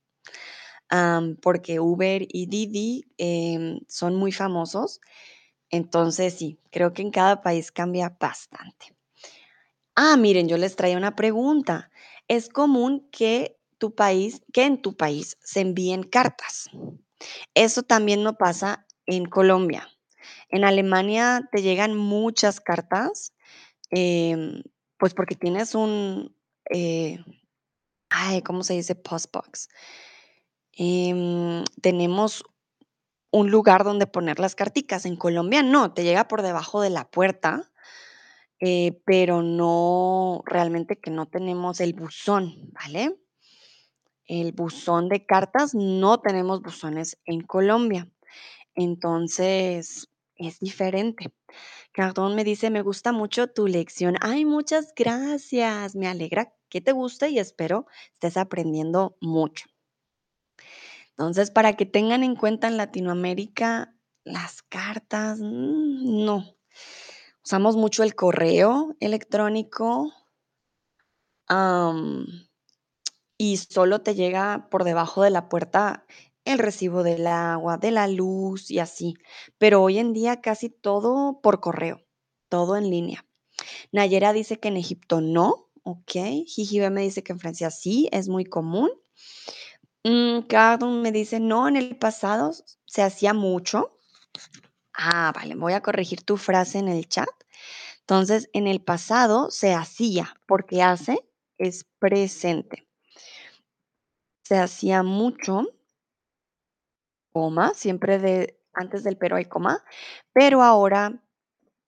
[1.40, 5.00] porque Uber y Didi, em, son muy famosos.
[5.70, 8.96] Entonces, sí, creo que en cada país cambia bastante.
[9.94, 11.92] Ah, miren, yo les traía una pregunta.
[12.26, 16.70] ¿Es común que tu país que en tu país se envíen cartas?
[17.54, 19.88] Eso también no pasa en Colombia.
[20.48, 23.34] En Alemania te llegan muchas cartas,
[23.90, 24.62] em,
[24.98, 26.36] pues, porque tienes un,
[26.70, 27.18] eh,
[28.10, 28.94] ay, ¿cómo se dice?
[28.94, 29.68] Postbox.
[30.72, 32.44] Em, tenemos
[33.32, 35.06] un lugar donde poner las carticas.
[35.06, 37.72] En Colombia no, te llega por debajo de la puerta,
[38.60, 43.16] eh, pero no, realmente que no tenemos el buzón, ¿vale?
[44.28, 48.08] El buzón de cartas, no tenemos buzones en Colombia.
[48.74, 51.32] Entonces, es diferente.
[51.92, 54.16] Cardón me dice: "Me gusta mucho tu lección".
[54.22, 55.96] Ay, muchas gracias.
[55.96, 59.66] Me alegra que te guste y espero estés aprendiendo mucho.
[61.18, 66.56] Entonces, para que tengan en cuenta en Latinoamérica, las cartas, mm, no.
[67.44, 70.12] Usamos mucho el correo electrónico.
[73.42, 76.06] Y solo te llega por debajo de la puerta
[76.44, 79.14] el recibo del agua, de la luz y así.
[79.58, 82.02] Pero hoy en día casi todo por correo,
[82.48, 83.26] todo en línea.
[83.92, 86.46] Nayera dice que en Egipto no, okey.
[86.46, 88.90] Jijibe me dice que en Francia sí, es muy común.
[90.04, 90.40] Mm,
[91.02, 92.52] me dice: "No, en el pasado
[92.86, 93.98] se hacía mucho".
[94.94, 97.28] Ah, vale, voy a corregir tu frase en el chat.
[98.00, 101.20] Entonces, en el pasado se hacía, porque hace
[101.58, 102.86] es presente.
[104.52, 105.62] Se hacía mucho
[107.32, 109.82] coma, siempre de antes del pero hay coma,
[110.34, 111.22] pero ahora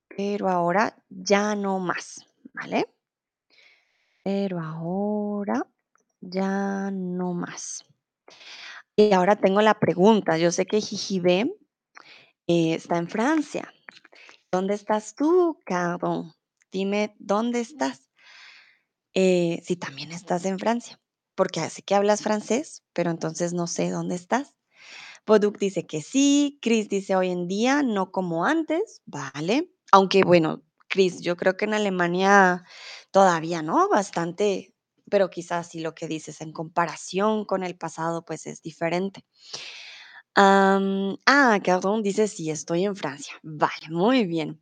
[0.09, 2.89] pero ahora ya no más, ¿vale?
[4.23, 5.67] Pero ahora
[6.23, 7.85] ya no más.
[8.97, 11.55] Y ahora tengo la pregunta, yo sé que Jijibe,
[12.47, 13.75] eh, está en Francia.
[14.51, 16.33] ¿Dónde estás tú, Cardon?
[16.73, 18.11] Dime, ¿dónde estás?
[19.13, 20.99] Eh, si también estás en Francia,
[21.35, 24.55] porque sé que hablas francés, pero entonces no sé dónde estás.
[25.27, 29.71] Poduk dice que sí, Chris dice: "Hoy en día no como antes", vale.
[29.93, 32.65] Aunque bueno, Chris, yo creo que en Alemania
[33.13, 33.89] todavía, ¿no?
[33.89, 34.75] Bastante,
[35.11, 39.25] pero quizás sí lo que dices en comparación con el pasado, pues es diferente.
[40.37, 43.35] Ah, Cardon dice: "Sí, estoy en Francia".
[43.43, 44.61] Vale, muy bien.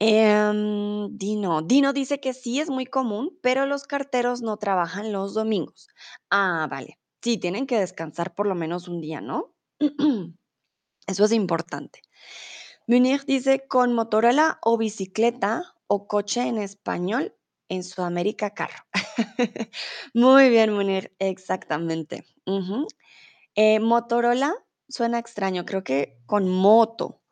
[0.00, 5.34] Em, Dino, Dino dice que sí es muy común, pero los carteros no trabajan los
[5.34, 5.88] domingos.
[6.30, 6.98] Ah, vale.
[7.22, 9.54] Sí, tienen que descansar por lo menos un día, ¿no?
[11.06, 12.02] Eso es importante.
[12.88, 17.34] Munir dice: "Con Motorola o bicicleta o coche en español,
[17.68, 18.84] en Sudamérica carro".
[20.14, 22.24] Muy bien, Munir, exactamente.
[23.56, 24.54] Eh, Motorola
[24.88, 27.22] suena extraño, creo que con moto,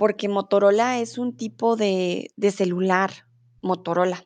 [0.00, 3.12] porque Motorola es un tipo de de celular,
[3.62, 4.24] Motorola,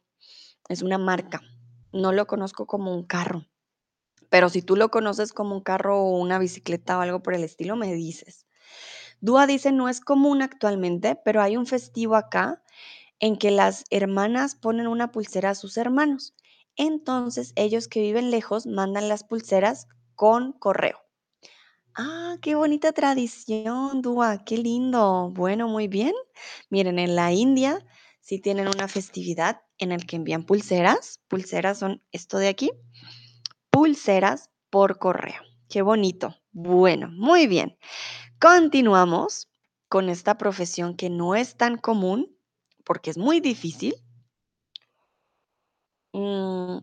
[0.68, 1.42] es una marca.
[1.92, 3.46] No lo conozco como un carro,
[4.30, 7.44] pero si tú lo conoces como un carro o una bicicleta o algo por el
[7.44, 8.46] estilo, me dices.
[9.20, 12.62] Dúa dice: "No es común actualmente, pero hay un festivo acá
[13.20, 16.34] en que las hermanas ponen una pulsera a sus hermanos.
[16.76, 20.98] Entonces, ellos que viven lejos mandan las pulseras con correo".
[21.96, 25.30] Ah, qué bonita tradición, Dúa, qué lindo.
[25.33, 26.12] Bueno, muy bien.
[26.70, 27.85] Miren, en la India
[28.20, 31.20] sí tienen una festividad en el que envían pulseras.
[31.28, 32.70] Pulseras son esto de aquí,
[33.70, 35.42] pulseras por correo.
[35.68, 36.37] Qué bonito.
[36.52, 37.78] Bueno, muy bien.
[38.40, 39.48] Continuamos
[39.88, 42.37] con esta profesión que no es tan común,
[42.85, 43.94] porque es muy difícil.
[46.14, 46.78] Mm,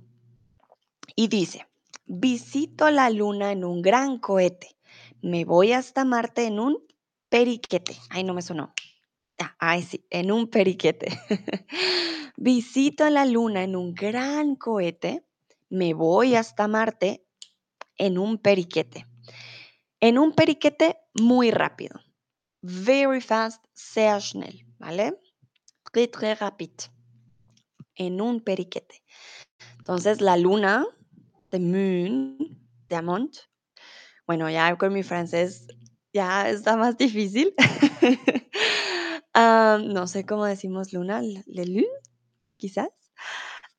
[1.16, 1.68] y dice:
[2.06, 4.76] "Visito la luna en un gran cohete.
[5.22, 6.86] Me voy hasta Marte en un
[7.30, 7.98] periquete".
[8.10, 8.74] Ay, no me sonó.
[9.40, 11.08] Ah, ay, sí, en un periquete.
[12.38, 15.26] Visito la luna en un gran cohete.
[15.70, 17.26] Me voy hasta Marte
[17.98, 19.08] en un periquete.
[20.00, 22.00] En un periquete muy rápido.
[22.62, 25.20] Very fast, sehr schnell, ¿vale?
[25.92, 26.90] Très, très rapide.
[27.96, 29.04] En un periquete.
[29.78, 30.86] Entonces, la luna,
[31.50, 32.38] the moon,
[32.90, 33.51] der Mond.
[34.32, 35.68] Bueno, ya con mi francés
[36.14, 37.54] ya está más difícil.
[39.34, 41.86] Am, no sé cómo decimos luna, le
[42.56, 42.88] quizás.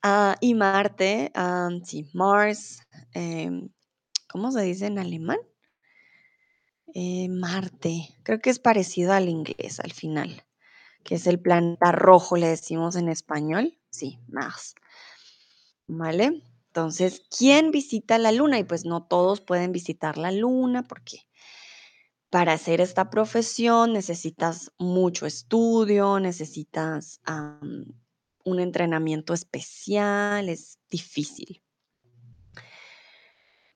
[0.02, 2.80] Ah, y Marte, am, sí, Mars,
[3.14, 3.70] em,
[4.28, 5.38] ¿cómo se dice en alemán?
[6.92, 10.44] Eh, Marte, creo que es parecido al inglés al final,
[11.02, 13.78] que es el planeta rojo, le decimos en español.
[13.88, 14.74] Sí, Mars.
[15.86, 16.42] ¿Vale?
[16.74, 18.58] Entonces, ¿quién visita la luna?
[18.58, 21.18] Y pues no todos pueden visitar la luna porque
[22.30, 27.20] para hacer esta profesión necesitas mucho estudio, necesitas
[28.42, 31.62] un entrenamiento especial, es difícil.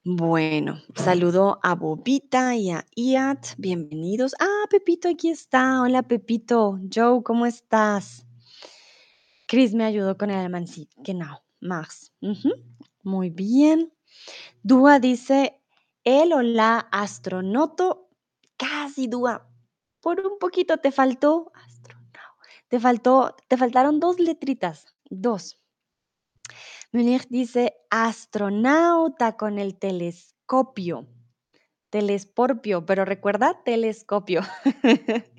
[0.03, 4.35] Bueno, saludo a Bobita y a Iat, bienvenidos.
[4.41, 5.83] Ah, Pepito aquí está.
[5.83, 6.81] Hola, Pepito.
[6.91, 8.25] Joe, ¿cómo estás?
[9.47, 11.43] Chris me ayudó con el sí, genau.
[12.21, 12.53] Ujú,
[13.07, 13.93] Muy bien.
[14.65, 15.63] Dúa dice,
[16.03, 18.11] el o la astronoto.
[18.57, 19.49] Casi, Dúa.
[20.01, 21.53] Por un poquito te faltó.
[22.67, 24.87] Te faltó, te faltaron dos letritas.
[25.09, 25.57] Dos.
[26.91, 31.07] Munich dice astronauta con el telescopio.
[31.91, 34.43] Telesporpio, pero recuerda telescopio.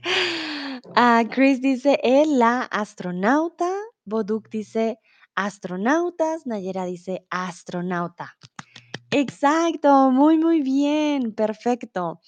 [0.96, 3.70] Ah, Chris dice el, la astronauta.
[4.06, 5.00] Boduk dice
[5.38, 6.46] astronautas.
[6.46, 8.36] Nayera dice astronauta.
[9.12, 12.20] Exacto, muy, muy bien, perfecto.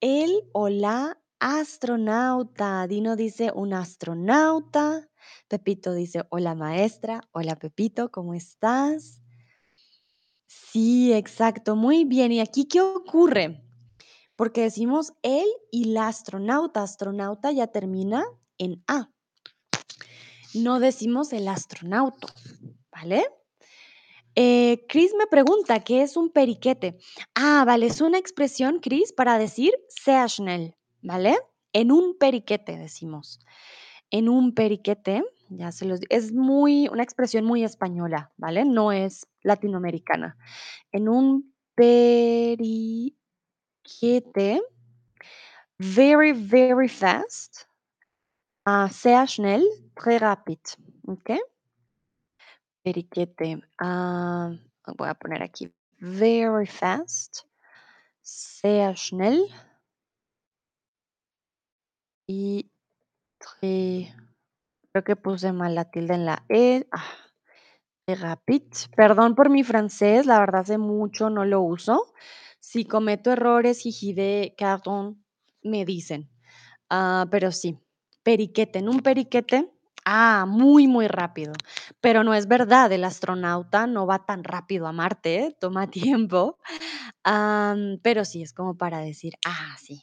[0.00, 2.86] El o la astronauta.
[2.86, 5.10] Dino dice un astronauta.
[5.48, 7.20] Pepito dice hola maestra.
[7.32, 9.20] Hola Pepito, ¿cómo estás?
[10.46, 12.32] Sí, exacto, muy bien.
[12.32, 13.62] ¿Y aquí qué ocurre?
[14.36, 16.82] Porque decimos el y la astronauta.
[16.82, 18.24] Astronauta ya termina
[18.56, 19.10] en A.
[20.54, 22.28] No decimos el astronauta,
[22.90, 23.26] ¿vale?
[24.34, 26.96] Eh, Chris me pregunta, ¿qué es un periquete?
[27.34, 31.36] Ah, vale, es una expresión, Chris, para decir sehr schnell, ¿vale?
[31.72, 33.40] En un periquete decimos.
[34.10, 38.64] En un periquete, ya se los es muy una expresión muy española, ¿vale?
[38.64, 40.36] No es latinoamericana.
[40.92, 43.12] En un periquete,
[45.78, 47.67] very, very fast,
[48.68, 50.76] ah, sehr schnell, très rapide,
[51.06, 51.30] ¿ok?
[52.82, 53.60] Periquete.
[53.78, 54.50] ah,
[54.96, 57.44] voy a poner aquí very fast,
[58.22, 59.48] sehr schnell
[62.26, 62.70] y
[63.38, 64.14] très-
[64.92, 66.86] creo que puse mal la tilde en la E.
[66.92, 67.04] Ah,
[68.06, 68.70] très rapide.
[68.96, 72.12] Perdón por mi francés, la verdad hace mucho no lo uso.
[72.60, 75.24] Si cometo errores, jijide, pardon,
[75.62, 76.30] me dicen.
[76.90, 77.78] Ah, pero sí,
[78.28, 78.80] periquete.
[78.80, 79.72] En un periquete,
[80.04, 81.54] ah, muy, muy rápido.
[82.02, 85.56] Pero no es verdad, el astronauta no va tan rápido a Marte, ¿eh?
[85.58, 85.86] Toma
[86.18, 86.58] tiempo.
[88.02, 90.02] Pero sí, es como para decir, ah, sí.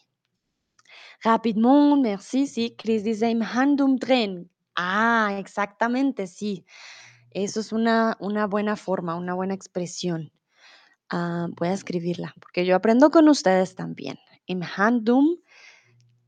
[1.22, 2.76] Rapidement, merci, sí.
[2.76, 4.50] Chris dice, im Handumdrehen.
[4.76, 6.66] Ah, exactamente, sí.
[7.30, 10.32] Eso es una, una buena forma, una buena expresión.
[11.12, 14.18] Ah, voy a escribirla, porque yo aprendo con ustedes también.
[14.48, 15.38] Im Handum,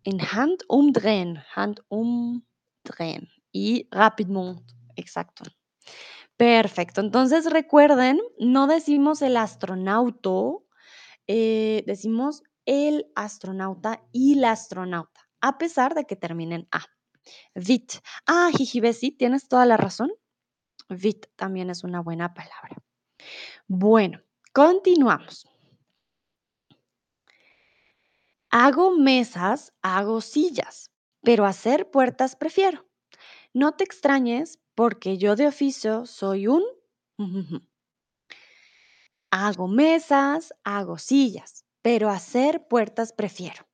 [0.07, 3.27] in Handumdrehen, Handumdrehen.
[3.51, 4.61] Y rapidement,
[4.95, 5.43] exacto.
[6.37, 7.01] Perfecto.
[7.01, 10.65] Entonces recuerden, no decimos el astronauto,
[11.27, 16.85] eh, decimos el astronauta y la astronauta, a pesar de que terminen A.
[17.55, 17.95] Vit.
[18.25, 20.11] Ah, Jijibe, sí, tienes toda la razón.
[20.87, 22.77] Vit también es una buena palabra.
[23.67, 24.21] Bueno,
[24.53, 25.45] continuamos.
[28.59, 30.89] Hago mesas, hago sillas,
[31.21, 32.87] pero hacer puertas prefiero.
[33.53, 36.63] No te extrañes porque yo de oficio soy un...
[39.29, 43.67] Hago mesas, hago sillas, pero hacer puertas prefiero.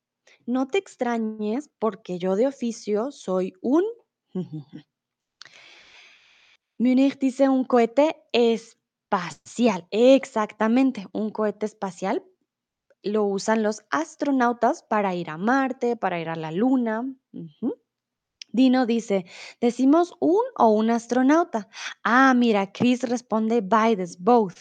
[0.45, 3.85] No te extrañes porque yo de oficio soy un...
[6.77, 9.87] Munich dice un cohete espacial.
[9.91, 12.21] Exactamente, un cohete espacial
[13.03, 17.05] lo usan los astronautas para ir a Marte, para ir a la Luna.
[18.51, 19.25] Dino dice,
[19.59, 21.69] ¿decimos un o un astronauta?
[22.03, 24.57] Ah, mira, Chris responde beides, both.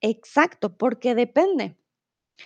[0.00, 1.78] Exacto, porque depende.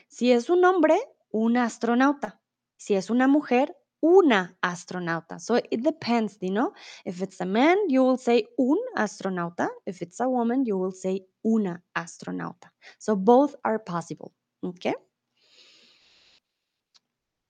[0.09, 0.99] Si es un hombre,
[1.31, 2.41] un astronauta.
[2.77, 5.39] Si es una mujer, una astronauta.
[5.39, 6.73] So it depends, you know.
[7.05, 9.71] If it's a man, you will say un astronauta.
[9.87, 12.73] If it's a woman, you will say una astronauta.
[12.99, 14.33] So both are possible.
[14.63, 14.95] Okay.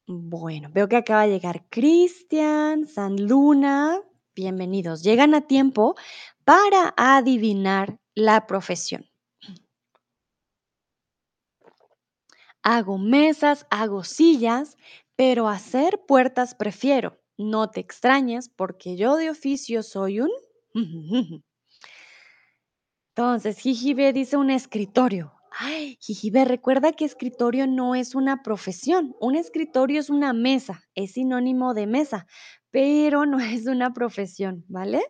[0.07, 4.01] Bueno, veo que acaba de llegar Cristian, San Luna.
[4.35, 5.05] Bienvenidos.
[5.05, 5.95] Llegan a tiempo
[6.45, 9.07] para adivinar la profesión.
[12.65, 14.77] Hago mesas, hago sillas,
[15.15, 17.21] pero hacer puertas prefiero.
[17.39, 20.31] No te extrañes porque yo de oficio soy un...
[23.15, 25.33] Entonces, Jijibe dice un escritorio.
[25.59, 29.15] Ay, Jijibe, recuerda que escritorio no es una profesión.
[29.21, 32.27] Un escritorio es una mesa, es sinónimo de mesa,
[32.71, 35.03] pero no es una profesión, ¿vale?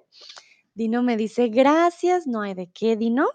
[0.74, 3.28] Dino me dice gracias, no hay de qué, Dino.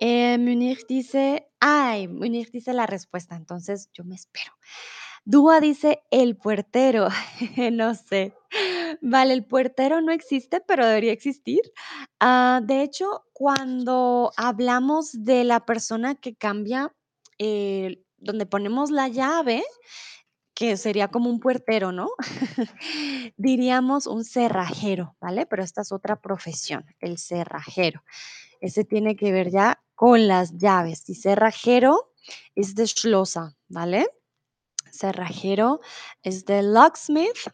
[0.00, 4.52] Eh, Munich dice, ay, Munich dice la respuesta, entonces yo me espero.
[5.24, 7.08] Dúa dice el puertero,
[7.72, 8.34] no sé.
[9.00, 11.60] Vale, el puertero no existe, pero debería existir.
[12.20, 16.92] Ah, de hecho, cuando hablamos de la persona que cambia,
[17.38, 19.64] eh, donde ponemos la llave,
[20.54, 22.10] que sería como un puertero, ¿no?
[23.36, 25.46] Diríamos un cerrajero, ¿vale?
[25.46, 28.04] Pero esta es otra profesión, el cerrajero.
[28.60, 31.08] Ese tiene que ver ya con las llaves.
[31.08, 32.12] Y cerrajero
[32.54, 34.06] es de Schlosser, ¿vale?
[34.92, 35.80] Cerrajero
[36.22, 37.48] es de locksmith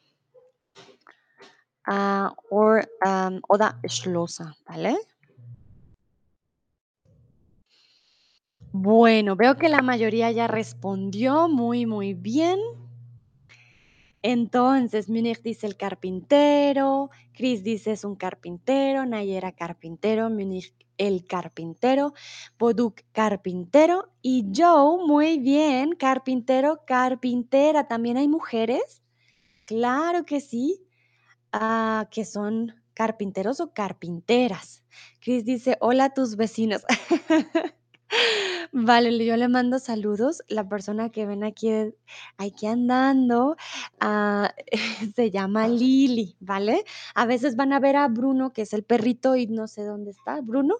[1.89, 3.41] uh, or, um,
[3.89, 4.97] Schlosser, ¿vale?
[8.73, 12.59] Bueno, veo que la mayoría ya respondió muy, muy bien.
[14.23, 22.13] Entonces, Munich dice el carpintero, Chris dice es un carpintero, Nayera carpintero, Munich el carpintero,
[22.59, 27.87] Boduk carpintero y Joe, muy bien, carpintero, carpintera.
[27.87, 29.03] ¿También hay mujeres?
[29.65, 30.88] Claro que sí,
[31.53, 34.83] ah, que son carpinteros o carpinteras.
[35.21, 36.83] Chris dice, hola a tus vecinos.
[38.73, 40.43] Vale, yo le mando saludos.
[40.49, 41.71] La persona que ven aquí,
[42.37, 43.57] aquí andando,
[44.01, 44.53] ah,
[45.15, 46.85] se llama Lili, ¿vale?
[47.15, 50.11] A veces van a ver a Bruno, que es el perrito, y no sé dónde
[50.11, 50.79] está Bruno.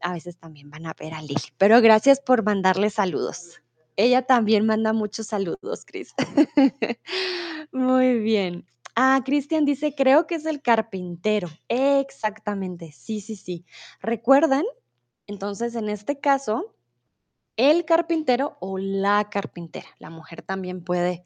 [0.00, 1.52] A veces también van a ver a Lili.
[1.58, 3.62] Pero gracias por mandarle saludos.
[3.96, 6.14] Ella también manda muchos saludos, Cris.
[7.72, 8.66] Muy bien.
[8.94, 11.48] Ah, Cristian dice, creo que es el carpintero.
[11.68, 13.64] Exactamente, sí, sí, sí.
[14.00, 14.64] ¿Recuerdan?
[15.26, 16.74] Entonces, en este caso,
[17.56, 19.88] el carpintero o la carpintera.
[19.98, 21.24] La mujer también puede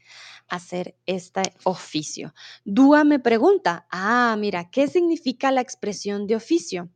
[0.49, 2.35] hacer este oficio.
[2.65, 6.91] Dúa me pregunta, ah, mira, ¿qué significa la expresión de oficio?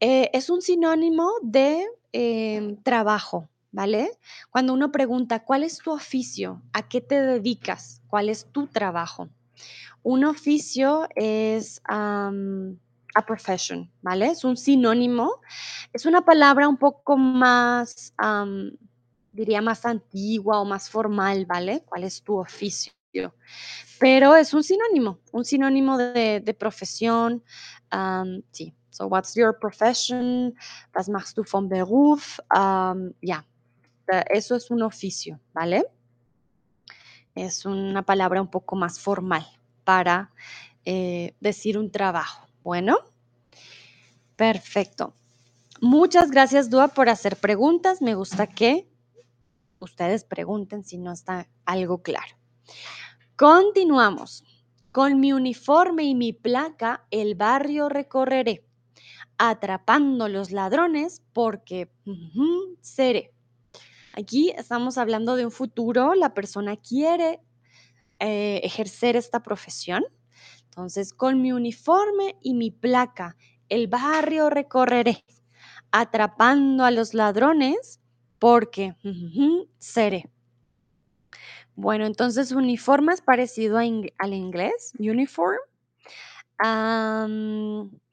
[0.00, 4.10] Eh, es un sinónimo de em, trabajo, ¿vale?
[4.50, 6.62] Cuando uno pregunta, ¿cuál es tu oficio?
[6.72, 8.02] ¿A qué te dedicas?
[8.08, 9.30] ¿Cuál es tu trabajo?
[10.02, 11.82] Un oficio es
[13.14, 14.30] a profession, ¿vale?
[14.30, 15.40] Es un sinónimo,
[15.92, 18.14] es una palabra un poco más,
[19.32, 21.82] diría más antigua o más formal, ¿vale?
[21.86, 22.92] ¿Cuál es tu oficio?
[23.98, 27.42] Pero es un sinónimo, un sinónimo de, profesión,
[28.52, 28.74] sí.
[28.92, 30.52] So, what's your profession?
[30.94, 32.38] Was machst du vom Beruf?
[33.22, 33.46] ya,
[34.30, 35.86] eso es un oficio, ¿vale?
[37.34, 39.46] Es una palabra un poco más formal
[39.84, 40.32] para
[40.84, 42.46] eh, decir un trabajo.
[42.62, 42.98] Bueno,
[44.36, 45.14] perfecto.
[45.80, 48.02] Muchas gracias, Dua, por hacer preguntas.
[48.02, 48.88] Me gusta que
[49.78, 52.36] ustedes pregunten si no está algo claro.
[53.36, 54.44] Continuamos.
[54.92, 58.66] Con mi uniforme y mi placa, el barrio recorreré,
[59.38, 61.88] atrapando los ladrones porque
[62.80, 63.32] seré.
[64.14, 67.40] Aquí estamos hablando de un futuro, la persona quiere
[68.18, 70.04] eh, ejercer esta profesión
[70.70, 73.36] entonces, con mi uniforme y mi placa,
[73.68, 75.24] el barrio recorreré,
[75.90, 78.00] atrapando a los ladrones,
[78.38, 78.94] porque
[79.78, 80.30] seré.
[81.74, 85.58] Bueno, entonces uniforme es parecido al inglés, uniform.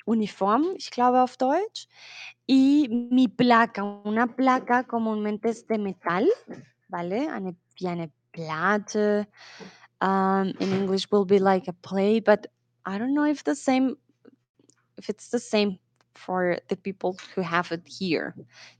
[0.06, 1.88] uniform, ich glaube auf Deutsch.
[2.48, 6.28] Y mi placa, una placa comúnmente es de metal,
[6.88, 7.28] ¿vale?
[7.28, 9.28] Eine, eine Platte.
[10.00, 12.46] Um, in English will be like a play, but
[12.86, 13.98] I don't know if the same
[14.98, 15.80] if it's the same
[16.14, 18.36] for the people who have it here.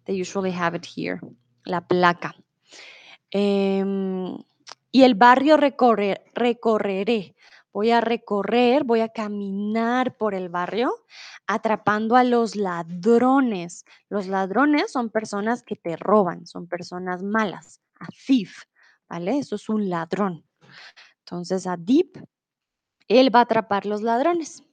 [0.06, 1.20] They usually have it here.
[1.66, 2.34] La placa.
[3.32, 4.38] Em,
[4.92, 7.36] y el barrio recorrer, recorreré.
[7.78, 10.96] Voy a recorrer, voy a caminar por el barrio
[11.46, 13.86] atrapando a los ladrones.
[14.10, 17.80] Los ladrones son personas que te roban, son personas malas.
[18.00, 18.64] A thief,
[19.08, 19.38] ¿vale?
[19.38, 20.44] Eso es un ladrón.
[21.20, 22.18] Entonces, a deep,
[23.08, 24.64] él va a atrapar los ladrones.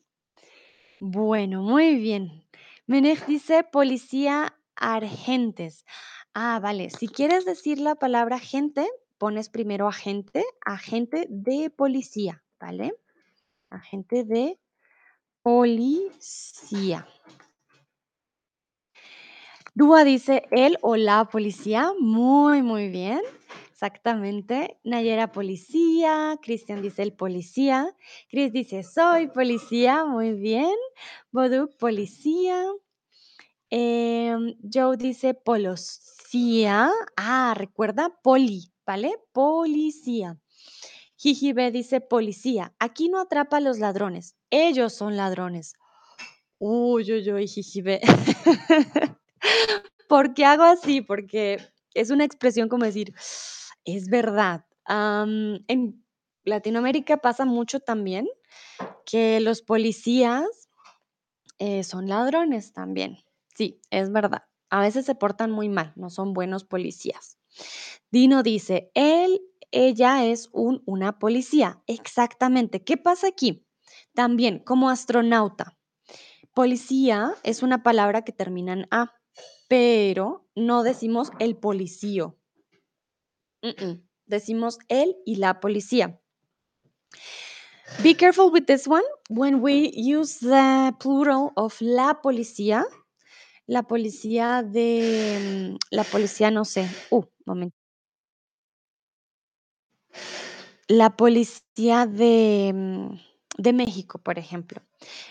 [0.98, 2.48] Bueno, muy bien.
[2.86, 5.84] Menech dice policía agentes.
[6.32, 6.88] Ah, vale.
[6.88, 8.88] Si quieres decir la palabra agente,
[9.18, 12.94] pones primero agente, agente de policía, ¿vale?
[13.68, 14.58] Agente de
[15.42, 17.06] Policía.
[19.74, 21.92] Dúa dice el o la policía.
[22.00, 23.20] Muy, muy bien.
[23.70, 24.78] Exactamente.
[24.82, 26.38] Nayera, policía.
[26.40, 27.94] Cristian dice el policía.
[28.30, 30.06] Chris dice soy policía.
[30.06, 30.74] Muy bien.
[31.32, 32.64] Boduk, policía.
[33.68, 36.90] Em, Joe dice polosía.
[37.18, 39.12] Ah, recuerda poli, ¿vale?
[39.32, 40.38] Policía.
[41.24, 42.74] Jijibe dice policía.
[42.78, 44.36] Aquí no atrapa a los ladrones.
[44.50, 45.72] Ellos son ladrones.
[46.58, 48.02] Uy, uy, uy, jijibe.
[50.10, 51.00] ¿Por qué hago así?
[51.00, 53.14] Porque es una expresión como decir,
[53.86, 54.66] es verdad.
[54.86, 56.04] En
[56.44, 58.28] Latinoamérica pasa mucho también
[59.06, 60.44] que los policías
[61.58, 63.16] eh, son ladrones también.
[63.56, 64.42] Sí, es verdad.
[64.68, 67.38] A veces se portan muy mal, no son buenos policías.
[68.10, 69.40] Dino dice, él,
[69.74, 71.82] ella es un, una policía.
[71.86, 72.82] Exactamente.
[72.82, 73.66] ¿Qué pasa aquí?
[74.14, 75.76] También como astronauta.
[76.54, 79.12] Policía es una palabra que termina en A,
[79.68, 82.38] pero no decimos el policío.
[84.26, 86.20] Decimos él y la policía.
[88.02, 89.04] Be careful with this one.
[89.28, 92.84] When we use the plural of la policía,
[93.66, 97.83] la policía de, mm, la policía, no sé, uh, momento.
[100.88, 103.18] La policía de, mm,
[103.58, 104.82] de México, por ejemplo.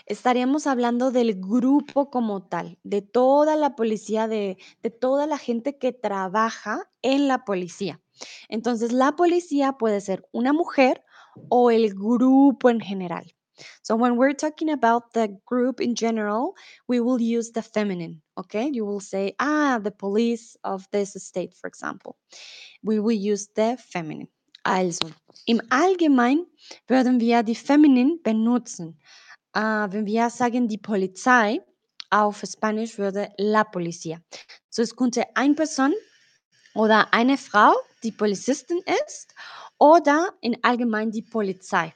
[0.06, 5.78] Estaríamos hablando del grupo como tal, de toda la policía, de, de toda la gente
[5.78, 8.00] que trabaja en la policía.
[8.48, 11.04] Entonces, la policía puede ser una mujer
[11.48, 13.34] o el grupo en general.
[13.82, 16.56] So when we're talking about the group in general,
[16.88, 18.68] we will use the feminine, okay?
[18.72, 22.16] You will say, ah, the police of this state, for example.
[22.82, 24.28] We will use the feminine.
[24.64, 25.10] Also,
[25.46, 26.46] im Allgemeinen
[26.86, 28.98] würden wir die Feminin benutzen.
[29.54, 31.60] Äh, wenn wir sagen die Polizei,
[32.10, 34.20] auf Spanisch würde la policía.
[34.70, 35.92] So, es könnte eine Person
[36.74, 39.34] oder eine Frau, die Polizistin ist,
[39.78, 41.92] oder in allgemein die Polizei.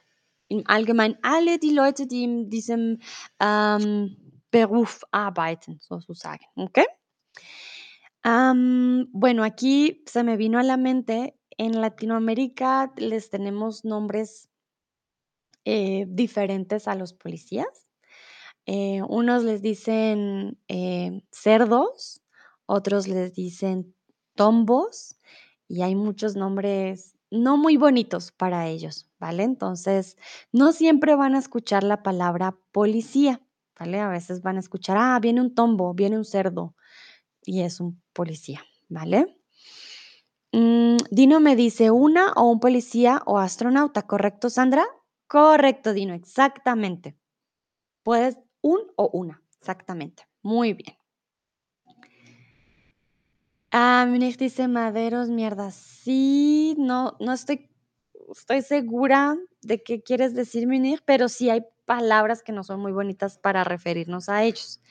[0.47, 2.99] Im Allgemeinen alle die Leute, die in diesem
[3.39, 4.15] ähm,
[4.51, 6.43] Beruf arbeiten, sozusagen.
[6.55, 6.83] ¿Ok?
[8.21, 14.49] Am, bueno, aquí se me vino a la mente, en Latinoamérica les tenemos nombres
[15.65, 17.85] eh, diferentes a los policías.
[18.65, 22.21] Eh, unos les dicen eh, cerdos,
[22.65, 23.93] otros les dicen
[24.35, 25.19] tombos
[25.67, 29.43] y hay muchos nombres no muy bonitos para ellos, ¿vale?
[29.43, 30.17] Entonces,
[30.53, 33.41] no siempre van a escuchar la palabra policía,
[33.77, 33.99] ¿vale?
[33.99, 36.73] A veces van a escuchar, ah, viene un tombo, viene un cerdo
[37.43, 39.38] y es un policía, ¿vale?
[40.51, 44.85] Mm, Dino me dice una o un policía o astronauta, ¿correcto, Sandra?
[45.27, 47.15] Correcto, Dino, exactamente.
[48.03, 50.27] Puedes un o una, exactamente.
[50.41, 50.95] Muy bien.
[53.71, 55.69] Ah, Munich dice maderos, mierda.
[55.69, 57.69] Sí, no, no estoy,
[58.31, 62.91] estoy segura de qué quieres decir, Munich, pero sí hay palabras que no son muy
[62.91, 64.81] bonitas para referirnos a ellos.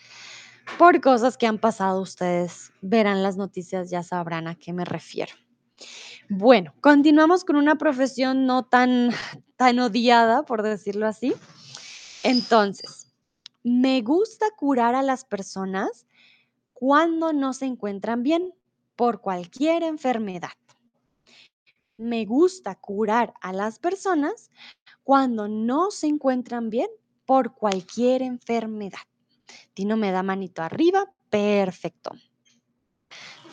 [0.79, 5.33] Por cosas que han pasado, ustedes verán las noticias, ya sabrán a qué me refiero.
[6.29, 9.11] Bueno, continuamos con una profesión no tan,
[9.57, 11.35] tan odiada, por decirlo así.
[12.23, 13.13] Entonces,
[13.63, 16.07] me gusta curar a las personas
[16.73, 18.55] cuando no se encuentran bien
[18.97, 20.51] por cualquier enfermedad.
[21.97, 24.51] Me gusta curar a las personas
[25.03, 26.89] cuando no se encuentran bien
[27.27, 29.01] por cualquier enfermedad.
[29.75, 31.13] Tino me da manito arriba.
[31.31, 32.13] Perfecto.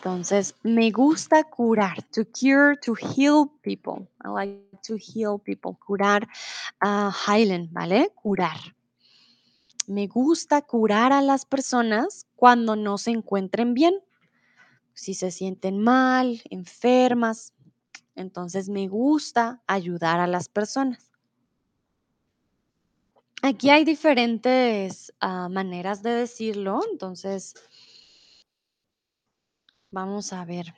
[0.06, 4.08] Entonces, me gusta curar, to cure, to heal people.
[4.24, 5.76] I like to heal people.
[5.84, 6.28] Curar,
[6.86, 8.12] uh, heilen, ¿vale?
[8.14, 8.76] Curar.
[9.88, 13.96] Me gusta curar a las personas cuando no se encuentren bien.
[14.94, 17.54] Si se sienten mal, enfermas.
[18.14, 21.10] Entonces, me gusta ayudar a las personas.
[23.42, 26.82] Aquí hay diferentes uh, maneras de decirlo.
[26.92, 27.56] Entonces,
[29.96, 30.74] Vamos a ver.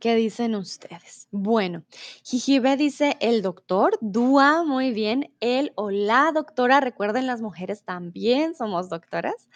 [0.00, 1.28] ¿Qué dicen ustedes?
[1.30, 1.84] Bueno,
[2.24, 8.54] Jijibe dice el doctor, Dúa, muy bien, el o la doctora, recuerden las mujeres también
[8.54, 9.50] somos doctoras.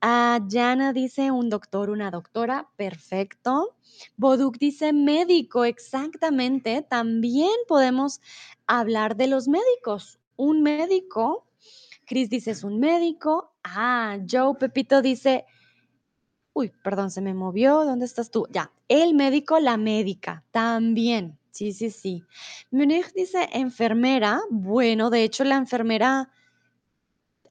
[0.00, 3.74] Ah, Yana dice un doctor, una doctora, perfecto.
[4.16, 8.20] Boduk dice médico, exactamente, también podemos
[8.68, 10.20] hablar de los médicos.
[10.36, 11.48] Un médico,
[12.06, 13.56] Chris dice es un médico.
[13.64, 15.46] Ah, Joe Pepito dice
[16.58, 17.84] Uy, perdón, se me movió.
[17.84, 18.48] ¿Dónde estás tú?
[18.50, 21.38] Ya, el médico, la médica, también.
[21.52, 22.24] Sí, sí, sí.
[22.72, 24.40] Munich dice enfermera.
[24.50, 26.30] Bueno, de hecho, la enfermera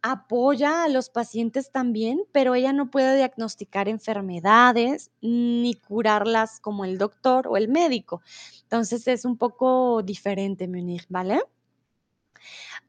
[0.01, 6.97] apoya a los pacientes también, pero ella no puede diagnosticar enfermedades ni curarlas como el
[6.97, 8.21] doctor o el médico.
[8.63, 11.41] Entonces es un poco diferente, Munir, ¿vale?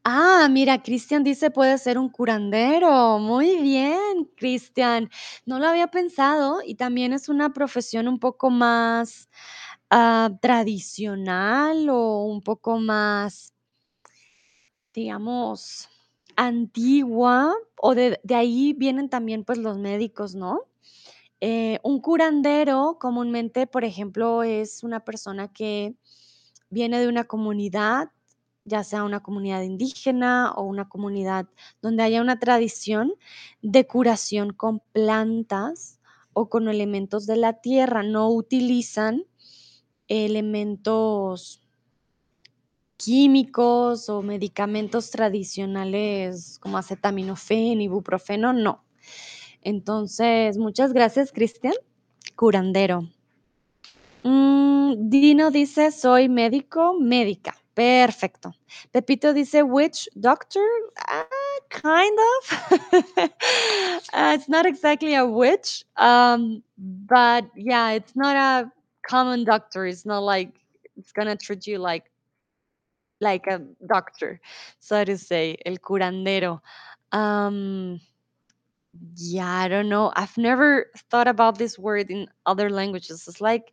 [0.04, 3.18] Ah, mira, Cristian dice puede ser un curandero.
[3.18, 5.10] Muy bien, Cristian.
[5.44, 9.28] No lo había pensado y también es una profesión un poco más
[9.90, 13.54] ah, tradicional o un poco más,
[14.94, 15.88] digamos,
[16.36, 20.62] antigua o de, ahí vienen también pues los médicos, ¿no?
[21.40, 25.94] Eh, un curandero comúnmente, por ejemplo, es una persona que
[26.70, 28.10] viene de una comunidad,
[28.68, 31.48] ya sea una comunidad indígena o una comunidad
[31.82, 33.14] donde haya una tradición
[33.62, 35.98] de curación con plantas
[36.32, 38.02] o con elementos de la tierra.
[38.02, 39.24] No utilizan
[40.06, 41.62] elementos
[42.96, 48.84] químicos o medicamentos tradicionales como acetaminofén, ibuprofeno, no.
[49.62, 51.74] Entonces, muchas gracias, Cristian.
[52.36, 53.08] Curandero.
[54.22, 57.56] Mm, Dino dice, soy médico, médica.
[57.78, 58.52] Perfecto.
[58.92, 60.66] Pepito dice, which doctor?
[61.08, 63.30] Ah, kind of.
[64.12, 68.70] Uh, it's not exactly a witch, um, but yeah, it's not a
[69.06, 69.86] common doctor.
[69.86, 70.50] It's not like
[70.96, 72.10] it's gonna treat you like
[73.20, 74.40] like a doctor,
[74.80, 76.60] so to say, el curandero.
[77.12, 78.00] Um,
[79.16, 80.12] yeah, I don't know.
[80.16, 83.26] I've never thought about this word in other languages.
[83.28, 83.72] It's like,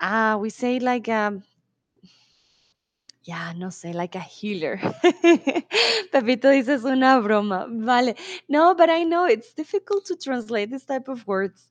[0.00, 1.42] ah, we say like um,
[3.26, 4.78] ya, no sé, like a healer.
[6.12, 7.66] Pepito dice es una broma.
[7.68, 8.14] Vale.
[8.46, 11.68] No, but I know it's difficult to translate this type of words.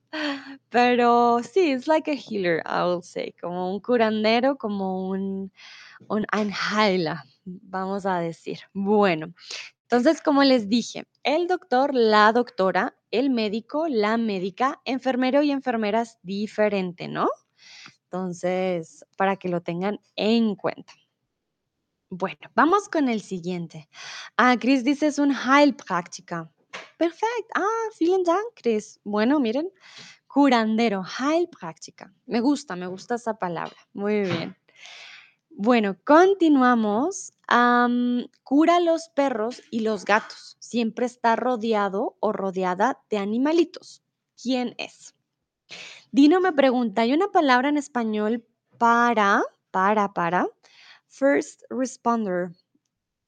[0.70, 3.32] Pero sí, it's like a healer, I will say.
[3.40, 5.50] Como un curandero, como un,
[6.08, 8.58] un anjaila, vamos a decir.
[8.74, 9.32] Bueno,
[9.88, 16.02] entonces, como les dije, el doctor, la doctora, el médico, la médica, enfermero y enfermera
[16.02, 17.28] es diferente, ¿no?
[18.04, 20.92] Entonces, para que lo tengan en cuenta.
[22.10, 23.88] Bueno, vamos con el siguiente.
[24.36, 26.48] Ah, Chris dice es un Heilpraktiker.
[26.96, 27.48] Perfecto.
[27.56, 29.00] Ah, vielen Dank, Chris.
[29.02, 29.68] Bueno, miren,
[30.28, 32.08] curandero, Heilpraktiker.
[32.26, 33.76] Me gusta, me gusta esa palabra.
[33.92, 34.56] Muy bien.
[35.50, 37.32] Bueno, continuamos.
[37.48, 40.56] Am, cura los perros y los gatos.
[40.60, 44.02] Siempre está rodeado o rodeada de animalitos.
[44.40, 45.14] ¿Quién es?
[46.12, 48.44] Dino me pregunta, ¿hay una palabra en español
[48.78, 50.46] para, para, para?
[51.16, 52.52] First responder.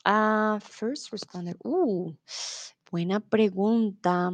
[0.04, 1.56] Ah, first responder.
[1.64, 2.12] Uh,
[2.90, 4.30] buena pregunta.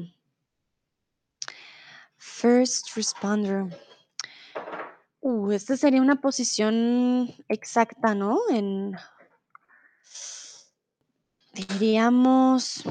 [2.18, 3.70] First responder.
[5.20, 8.40] Uh, esta sería una posición exacta, ¿no?
[8.50, 8.96] En,
[11.52, 12.82] diríamos,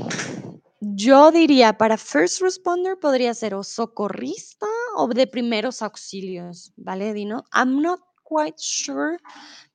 [0.79, 7.43] yo diría para first responder podría ser o socorrista o de primeros auxilios, ¿vale, Dino?
[7.53, 9.17] I'm not quite sure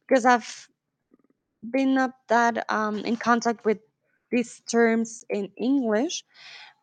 [0.07, 0.71] because I've
[1.63, 3.79] been not that um, in contact with
[4.31, 6.25] these terms in English,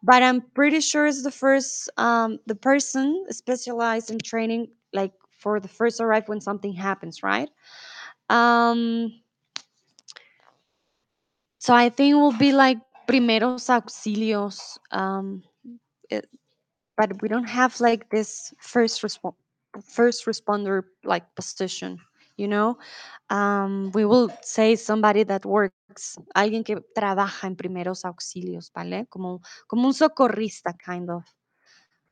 [0.03, 5.59] but I'm pretty sure it's the first, um, the person specialized in training, like for
[5.59, 7.49] the first arrive when something happens, right?
[8.29, 9.13] Um,
[11.59, 15.43] so I think will be like primeros auxilios, um,
[16.09, 16.29] it-
[16.97, 19.01] but we don't have like this first
[19.81, 21.99] first responder like position,
[22.37, 22.77] you know.
[23.29, 29.07] Um, we will say somebody that works, alguien que trabaja en primeros auxilios, ¿vale?
[29.09, 31.25] Como, como un socorrista, kind of,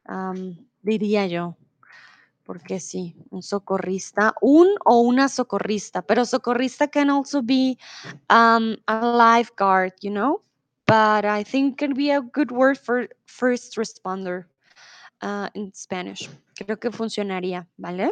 [0.07, 1.55] um, diría yo.
[2.45, 7.77] Porque sí, un socorrista, un o una socorrista, pero socorrista can also be
[8.29, 10.41] um, a lifeguard, you know.
[10.85, 14.47] But I think can be a good word for first responder
[15.21, 16.29] uh, in Spanish.
[16.55, 18.11] Creo que funcionaría, ¿vale?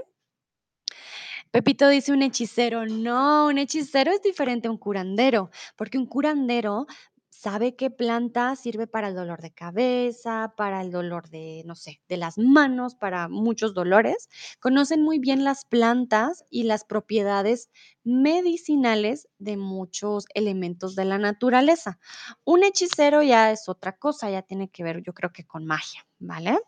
[1.52, 2.86] Pepito dice un hechicero.
[2.86, 6.88] No, un hechicero es diferente a un curandero, porque un curandero
[7.30, 12.00] sabe qué planta sirve para el dolor de cabeza, para el dolor de, no sé,
[12.08, 14.30] de las manos, para muchos dolores.
[14.60, 17.70] Conocen muy bien las plantas y las propiedades
[18.04, 22.00] medicinales de muchos elementos de la naturaleza.
[22.46, 26.06] Un hechicero ya es otra cosa, ya tiene que ver, yo creo que con magia,
[26.20, 26.60] ¿vale?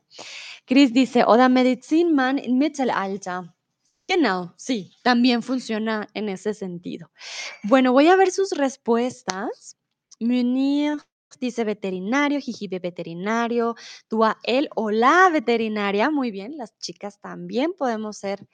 [0.66, 3.54] Chris dice, Oder Medizinmann im Mittelalter.
[4.10, 7.10] Genau, sí, también funciona en ese sentido.
[7.64, 9.78] Bueno, voy a ver sus respuestas.
[10.20, 10.98] Munir
[11.40, 13.76] dice veterinario, Jijibe veterinario,
[14.10, 18.48] Dua el o la veterinaria, muy bien, las chicas también podemos ser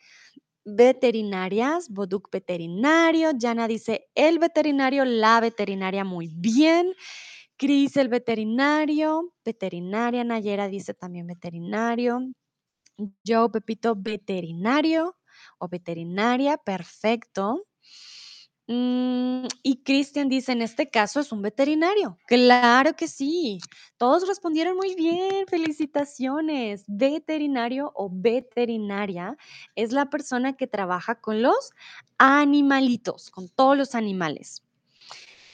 [0.66, 6.94] veterinarias, Boduk veterinario, Yana dice el veterinario, la veterinaria, muy bien.
[7.58, 9.34] Cris, el veterinario.
[9.46, 12.22] Veterinaria, Nayera dice también veterinario.
[13.24, 15.16] Yo, Pepito, veterinario
[15.60, 17.66] o veterinaria, perfecto.
[18.72, 22.20] Mm, y Cristian dice, en este caso es un veterinario.
[22.28, 23.58] Claro que sí.
[23.98, 25.48] Todos respondieron muy bien.
[25.48, 26.84] Felicitaciones.
[26.86, 29.38] Veterinario o veterinaria
[29.74, 31.72] es la persona que trabaja con los
[32.20, 34.62] animalitos, con todos los animales.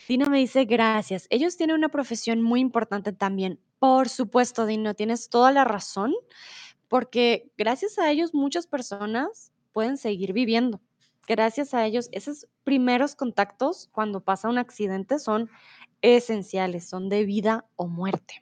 [0.10, 1.26] Dino me dice, gracias.
[1.30, 3.62] Ellos tienen una profesión muy importante también.
[3.80, 6.14] Por supuesto, Dino, tienes toda la razón,
[6.90, 10.80] porque gracias a ellos muchas personas pueden seguir viviendo.
[11.28, 15.50] Gracias a ellos, esos primeros contactos cuando pasa un accidente son
[16.02, 18.42] esenciales, son de vida o muerte.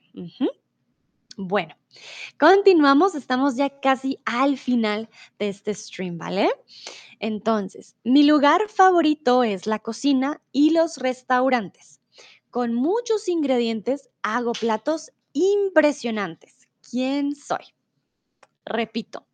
[1.35, 1.75] Bueno,
[2.39, 5.09] continuamos, estamos ya casi al final
[5.39, 6.51] de este stream, ¿vale?
[7.19, 11.99] Entonces, mi lugar favorito es la cocina y los restaurantes.
[12.51, 16.67] Con muchos ingredientes hago platos impresionantes.
[16.91, 17.73] ¿Quién soy?
[18.65, 19.27] Repito,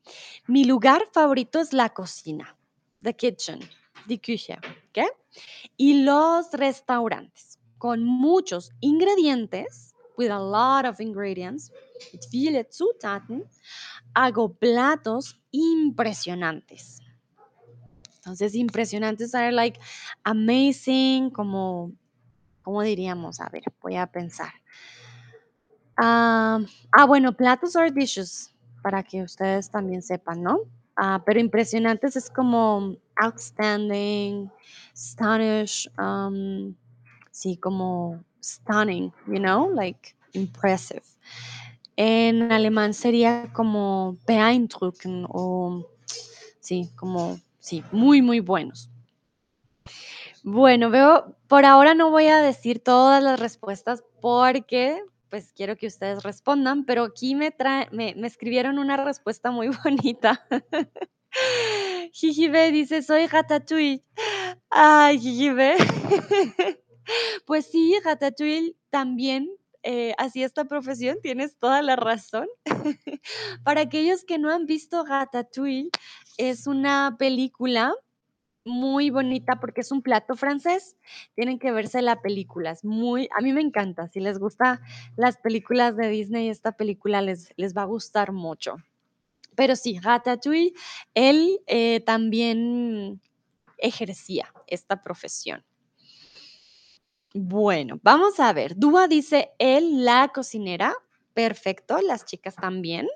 [0.47, 2.57] mi lugar favorito es la cocina,
[3.01, 3.59] the kitchen,
[4.07, 4.57] die Küche,
[4.89, 5.05] ¿ok?
[5.77, 11.71] Y los restaurantes, con muchos ingredientes, with a lot of ingredients,
[12.11, 13.43] mit viele Zutaten,
[14.15, 16.99] hago platos impresionantes.
[18.15, 19.79] Entonces, impresionantes are like
[20.23, 21.93] amazing, como,
[22.63, 23.39] ¿cómo diríamos?
[23.39, 24.51] A ver, voy a pensar.
[25.97, 26.59] Ah,
[26.91, 30.61] ah, bueno, platos or dishes, para que ustedes también sepan, ¿no?
[30.95, 34.49] Ah, pero impresionantes es como outstanding,
[34.93, 36.75] astonish, um,
[37.31, 41.03] sí, como stunning, you know, like impressive.
[41.95, 45.85] En alemán sería como beeindrucken o,
[46.59, 48.89] sí, como, sí, muy, muy buenos.
[50.43, 55.87] Bueno, veo, por ahora no voy a decir todas las respuestas porque pues quiero que
[55.87, 60.45] ustedes respondan, pero aquí me, trae, me, me escribieron una respuesta muy bonita.
[62.11, 64.03] Jijibe dice, soy Ratatouille.
[64.69, 65.75] Ay, Jijibe.
[67.45, 69.49] pues sí, Ratatouille también
[69.83, 72.47] eh, hacía esta profesión, tienes toda la razón.
[73.63, 75.89] Para aquellos que no han visto Ratatouille,
[76.37, 77.93] es una película
[78.65, 80.97] muy bonita porque es un plato francés.
[81.35, 84.81] Tienen que verse la película, es muy a mí me encanta, si les gusta
[85.17, 88.75] las películas de Disney, esta película les les va a gustar mucho.
[89.55, 90.73] Pero sí, Ratatouille,
[91.15, 93.21] él, eh, también
[93.79, 95.63] ejercía esta profesión.
[97.35, 98.75] Bueno, vamos a ver.
[98.75, 100.95] Dúa dice: "Él, la cocinera".
[101.33, 103.07] Perfecto, las chicas también.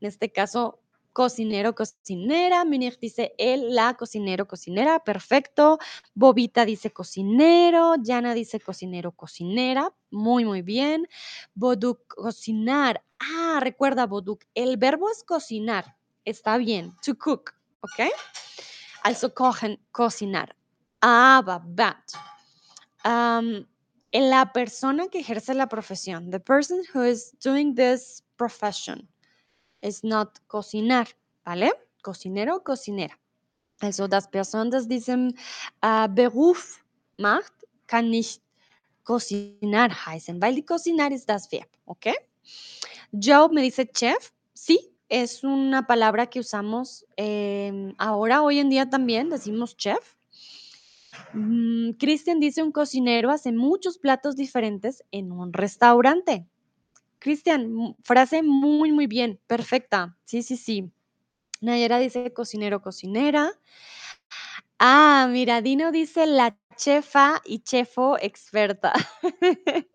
[0.00, 0.78] En este caso,
[1.16, 2.66] cocinero, cocinera.
[2.66, 5.02] Munir dice: "Él, la cocinero, cocinera".
[5.02, 5.78] Perfecto.
[6.14, 7.94] Bobita dice: "Cocinero".
[8.04, 9.94] Yana dice: "Cocinero, cocinera".
[10.10, 11.08] Muy, muy bien.
[11.54, 13.02] Boduk, cocinar.
[13.18, 15.96] Ah, recuerda, Boduk, el verbo es cocinar.
[16.26, 16.92] Está bien.
[17.02, 18.12] To cook, ¿ok?
[19.02, 20.54] Also kochen, cocinar.
[21.00, 22.12] Aber, but,
[23.04, 23.66] am,
[24.12, 29.08] la persona que ejerce la profesión, the person who is doing this profession,
[29.86, 31.06] is not cocinar,
[31.44, 31.72] ¿vale?
[32.02, 33.18] Cocinero, cocinera.
[33.80, 35.36] Also, das Person, das diesen
[35.82, 36.82] äh, Beruf
[37.18, 37.52] macht,
[37.86, 38.42] kann nicht
[39.04, 42.08] cocinar heißen, weil cocinar ist das Verb, ¿ok?
[43.12, 44.78] Joe me dice chef, sí,
[45.08, 50.16] es una palabra que usamos em, ahora, hoy en día también decimos chef.
[51.32, 56.46] Mm, Cristian dice un cocinero hace muchos platos diferentes en un restaurante.
[57.26, 60.16] Cristian, frase muy, muy bien, perfecta.
[60.24, 60.92] Sí, sí, sí.
[61.60, 63.52] Nayera dice cocinero, cocinera.
[64.78, 68.92] Ah, mira, Dino dice la chefa y chefo experta.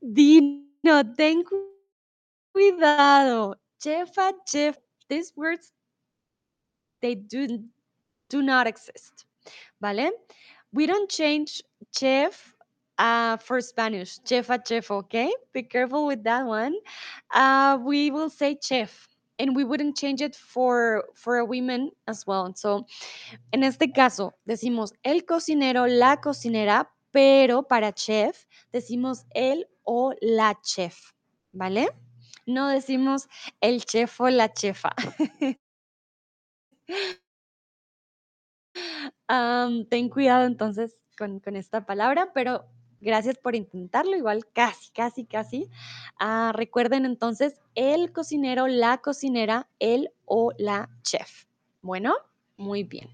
[0.00, 1.76] Dino, ten cu-
[2.52, 3.60] cuidado.
[3.78, 4.78] Chefa, chef,
[5.08, 5.72] these words,
[7.02, 7.58] they do,
[8.28, 9.26] do not exist.
[9.80, 10.10] ¿Vale?
[10.72, 11.62] We don't change
[11.94, 12.54] chef
[12.98, 14.18] uh, for Spanish.
[14.20, 15.32] Chefa, chef, okay?
[15.52, 16.74] Be careful with that one.
[17.34, 19.08] Uh, we will say chef.
[19.38, 22.52] And we wouldn't change it for, for a women as well.
[22.56, 22.86] So,
[23.52, 30.60] En este caso, decimos el cocinero, la cocinera, pero para chef decimos el o la
[30.62, 31.12] chef,
[31.52, 31.88] ¿vale?
[32.46, 33.28] No decimos
[33.60, 34.90] el chef o la chefa.
[39.90, 42.68] Ten cuidado entonces con esta palabra, pero
[43.02, 45.68] gracias por intentarlo, igual casi, casi, casi.
[46.18, 51.44] Ah, recuerden entonces el cocinero, la cocinera, el o la chef.
[51.82, 52.14] Bueno,
[52.56, 53.10] muy bien.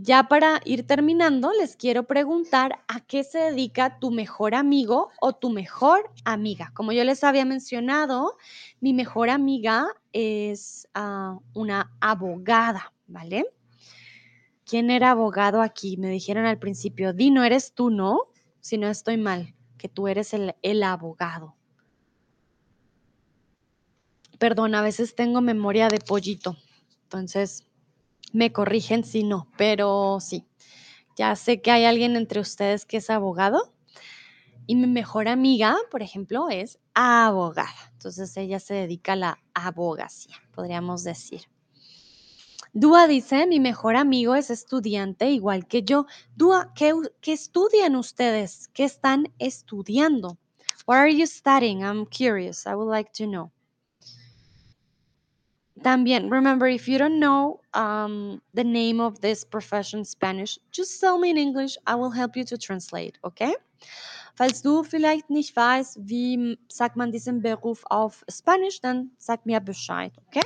[0.00, 5.32] Ya para ir terminando, les quiero preguntar a qué se dedica tu mejor amigo o
[5.32, 6.70] tu mejor amiga.
[6.74, 8.36] Como yo les había mencionado,
[8.80, 13.46] mi mejor amiga es ah, una abogada, ¿vale?
[14.68, 15.96] ¿Quién era abogado aquí?
[15.96, 18.28] Me dijeron al principio, Dino, eres tú, ¿no?
[18.60, 21.56] Si no estoy mal, que tú eres el, el abogado.
[24.38, 26.58] Perdón, a veces tengo memoria de pollito,
[27.04, 27.66] entonces
[28.34, 30.44] me corrigen si no, pero sí,
[31.16, 33.72] ya sé que hay alguien entre ustedes que es abogado
[34.66, 37.90] y mi mejor amiga, por ejemplo, es abogada.
[37.94, 41.48] Entonces ella se dedica a la abogacía, podríamos decir.
[42.74, 46.06] Dúa dice, mi mejor amigo es estudiante igual que yo.
[46.36, 48.68] Dúa, ¿qué, ¿qué, estudian ustedes?
[48.74, 50.36] ¿Qué están estudiando?
[50.86, 51.82] What are you studying?
[51.82, 52.66] I'm curious.
[52.66, 53.50] I would like to know.
[55.82, 61.18] También, remember, if you don't know um, the name of this profession Spanish, just tell
[61.18, 61.76] me in English.
[61.86, 63.54] I will help you to translate, okay?
[64.34, 69.60] Falls du vielleicht nicht weißt, wie sagt man diesen Beruf auf Spanisch, dann sag mir
[69.60, 70.42] Bescheid, okay?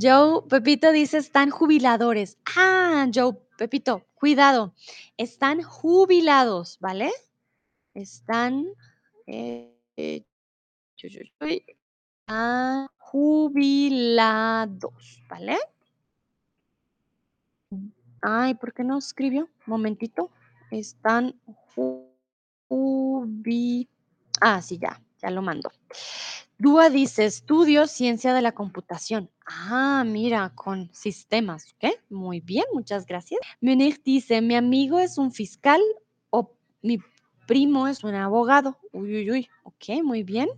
[0.00, 2.38] Joe, Pepito dice, están jubiladores.
[2.56, 4.74] Ah, Joe, Pepito, cuidado.
[5.16, 7.10] Están jubilados, ¿vale?
[7.94, 8.66] Están
[9.26, 10.24] eh,
[12.98, 14.92] jubilados,
[15.28, 15.58] ¿vale?
[18.22, 19.48] Ay, ¿por qué no escribió?
[19.66, 20.30] Momentito.
[20.70, 22.52] Están jubilados.
[24.40, 25.70] Ah, sí, ya, ya lo mando.
[26.58, 29.30] Dúa dice, estudio ciencia de la computación.
[29.46, 31.94] Ah, mira, con sistemas, ¿ok?
[32.08, 33.40] Muy bien, muchas gracias.
[33.60, 35.80] Munich dice, mi amigo es un fiscal
[36.30, 37.00] o mi
[37.46, 38.78] primo es un abogado.
[38.92, 40.48] Uy, uy, uy, ok, muy bien.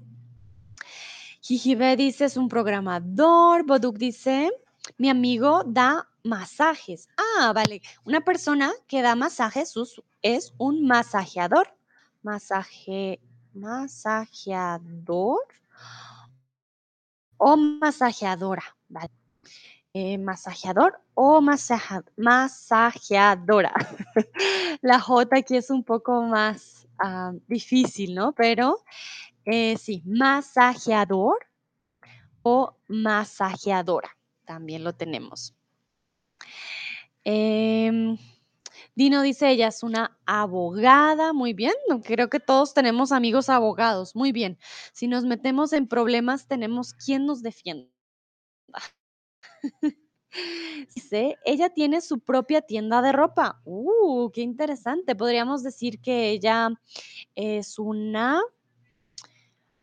[1.40, 3.64] Jijibe dice, es un programador.
[3.64, 4.50] Boduk dice,
[4.98, 7.08] mi amigo da masajes.
[7.16, 7.80] Ah, vale.
[8.04, 9.74] Una persona que da masajes
[10.22, 11.74] es un masajeador.
[12.22, 13.20] Masaje,
[13.54, 15.38] masajeador
[17.38, 19.10] o masajeadora, ¿vale?
[19.92, 23.72] Eh, masajeador o masaja, masajeadora.
[24.82, 28.32] La J aquí es un poco más uh, difícil, ¿no?
[28.32, 28.82] Pero
[29.44, 31.46] eh, sí, masajeador
[32.42, 34.10] o masajeadora.
[34.44, 35.54] También lo tenemos.
[37.24, 38.16] Eh,
[38.94, 41.74] Dino dice, ella es una abogada, muy bien,
[42.04, 44.58] creo que todos tenemos amigos abogados, muy bien.
[44.92, 47.90] Si nos metemos en problemas, tenemos quien nos defienda.
[50.94, 53.60] Dice, ella tiene su propia tienda de ropa.
[53.64, 55.14] Uh, qué interesante.
[55.14, 56.70] Podríamos decir que ella
[57.36, 58.40] es una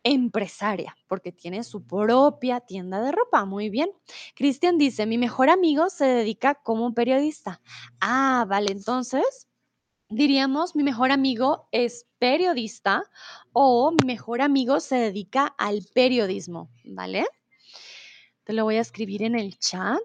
[0.04, 3.44] empresaria porque tiene su propia tienda de ropa.
[3.44, 3.90] Muy bien.
[4.34, 7.60] Cristian dice, mi mejor amigo se dedica como periodista.
[8.00, 9.48] Ah, vale, entonces
[10.08, 13.02] diríamos, mi mejor amigo es periodista
[13.52, 17.24] o mi mejor amigo se dedica al periodismo, ¿vale?
[18.44, 20.00] Te lo voy a escribir en el chat.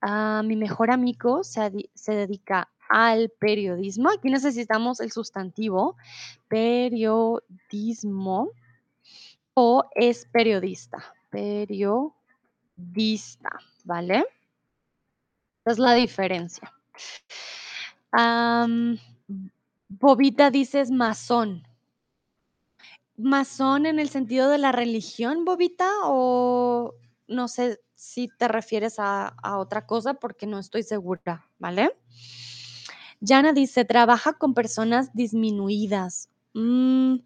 [0.00, 4.10] Ah, mi mejor amigo se, se dedica al periodismo.
[4.10, 5.96] Aquí necesitamos el sustantivo
[6.48, 7.40] periodismo
[9.54, 11.14] o es periodista.
[11.30, 12.00] Periodista,
[13.84, 14.24] ¿vale?
[15.64, 16.72] Esa es la diferencia.
[19.88, 21.66] Bobita dices masón.
[23.16, 25.90] ¿Masón en el sentido de la religión, Bobita?
[26.04, 26.94] O
[27.28, 31.94] no sé si te refieres a, otra cosa porque no estoy segura, ¿vale?
[33.22, 36.30] Jana dice, trabaja con personas disminuidas.
[36.54, 37.16] Mm,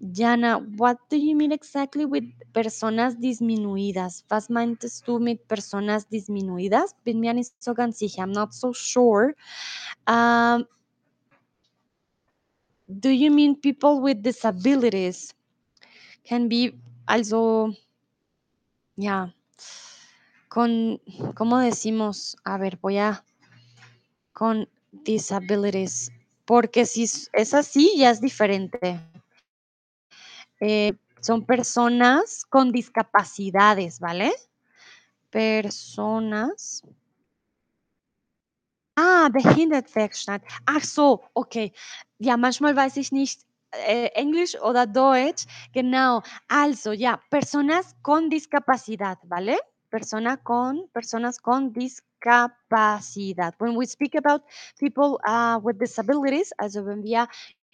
[0.00, 2.24] Jana, what do you mean exactly with
[2.54, 4.24] personas disminuidas?
[4.30, 6.94] Was meintest du personas disminuidas?
[7.04, 7.52] Bin mir nicht.
[8.18, 9.34] I'm not so sure.
[10.06, 10.66] Um,
[12.88, 15.34] do you mean people with disabilities?
[16.24, 16.72] Can be
[17.06, 17.74] also,
[18.96, 19.34] ya,
[20.48, 20.98] con,
[21.34, 22.36] ¿cómo decimos?
[22.44, 23.22] A ver, voy a,
[24.32, 24.66] con
[25.04, 26.10] disabilities.
[26.46, 28.98] Porque si es así, ya es diferente.
[30.60, 34.32] Eh, son personas con discapacidades, ¿vale?
[35.30, 36.82] Personas.
[38.96, 40.42] Ah, Behindertenwerkstatt.
[40.66, 41.72] Ach so, okay.
[42.18, 45.46] Ja, manchmal weiß ich nicht äh, Englisch oder Deutsch.
[45.72, 46.22] Genau.
[46.48, 49.58] Also, ja, personas con discapacidad, ¿vale?
[49.90, 53.54] Persona con, personas con discapacidad.
[53.58, 54.42] When we speak about
[54.78, 57.26] people uh, with disabilities, also wenn wir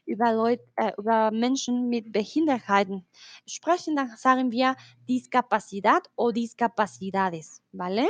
[0.07, 3.07] über, Leute, äh, über Menschen mit Behindertheiten
[3.47, 4.77] sprechen, dann sagen wir
[5.09, 8.09] Discapacidad o discapacidades, ¿vale?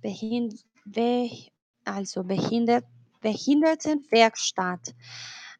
[0.00, 0.54] Behind
[0.84, 1.50] Be
[1.84, 2.84] also behindert
[3.20, 4.94] Behindertenwerkstatt.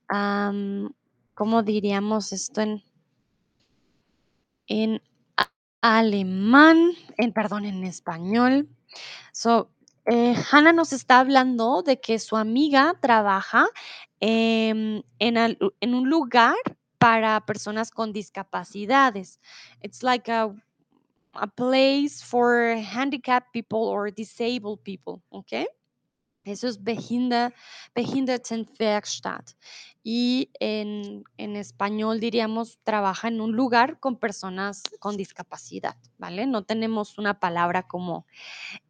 [0.08, 0.94] Am,
[1.34, 2.82] ¿cómo diríamos esto en
[4.66, 5.02] en
[5.82, 6.92] alemán?
[7.18, 8.68] En perdón, en español.
[9.32, 9.70] So,
[10.10, 13.68] eh, Hannah nos está hablando de que su amiga trabaja,
[14.20, 16.56] em, en un lugar
[16.98, 19.40] para personas con discapacidades.
[19.82, 20.52] It's like a
[21.34, 25.66] a place for handicapped people or disabled people, ¿okey?
[26.44, 27.54] Eso es Behinder
[27.94, 29.52] Behindertenwerkstatt.
[30.02, 36.46] Y en en español diríamos trabaja en un lugar con personas con discapacidad, ¿vale?
[36.46, 38.26] No tenemos una palabra como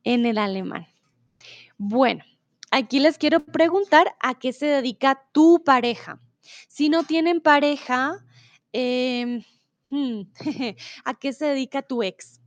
[0.04, 0.86] en el alemán.
[1.82, 2.22] Bueno,
[2.70, 6.20] aquí les quiero preguntar, ¿a qué se dedica tu pareja?
[6.68, 8.22] Si no tienen pareja,
[8.74, 9.42] em,
[9.88, 10.20] mm,
[11.06, 12.38] ¿a qué se dedica tu ex?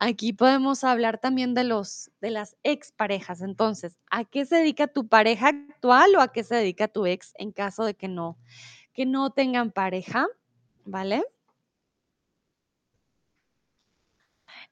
[0.00, 3.42] Aquí podemos hablar también de los de las exparejas.
[3.42, 7.34] Entonces, ¿a qué se dedica tu pareja actual o a qué se dedica tu ex
[7.36, 8.38] en caso de que no
[8.94, 10.26] que no tengan pareja?
[10.86, 11.22] ¿Vale?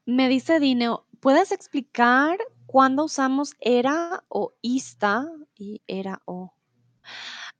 [0.06, 2.38] Me dice Dino, ¿puedes explicar
[2.70, 5.26] cuándo usamos era o ista?
[5.58, 6.54] Y era o.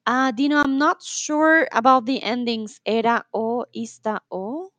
[0.06, 4.70] Ah, Dino, I'm not sure about the endings era o, ista o.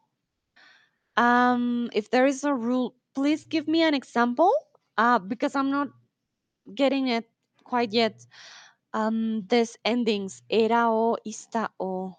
[1.17, 4.51] Um, if there is a rule, please give me an example,
[4.97, 5.89] uh, because I'm not
[6.73, 7.27] getting it
[7.65, 8.25] quite yet.
[8.93, 12.15] Um, these endings, era o, ista o.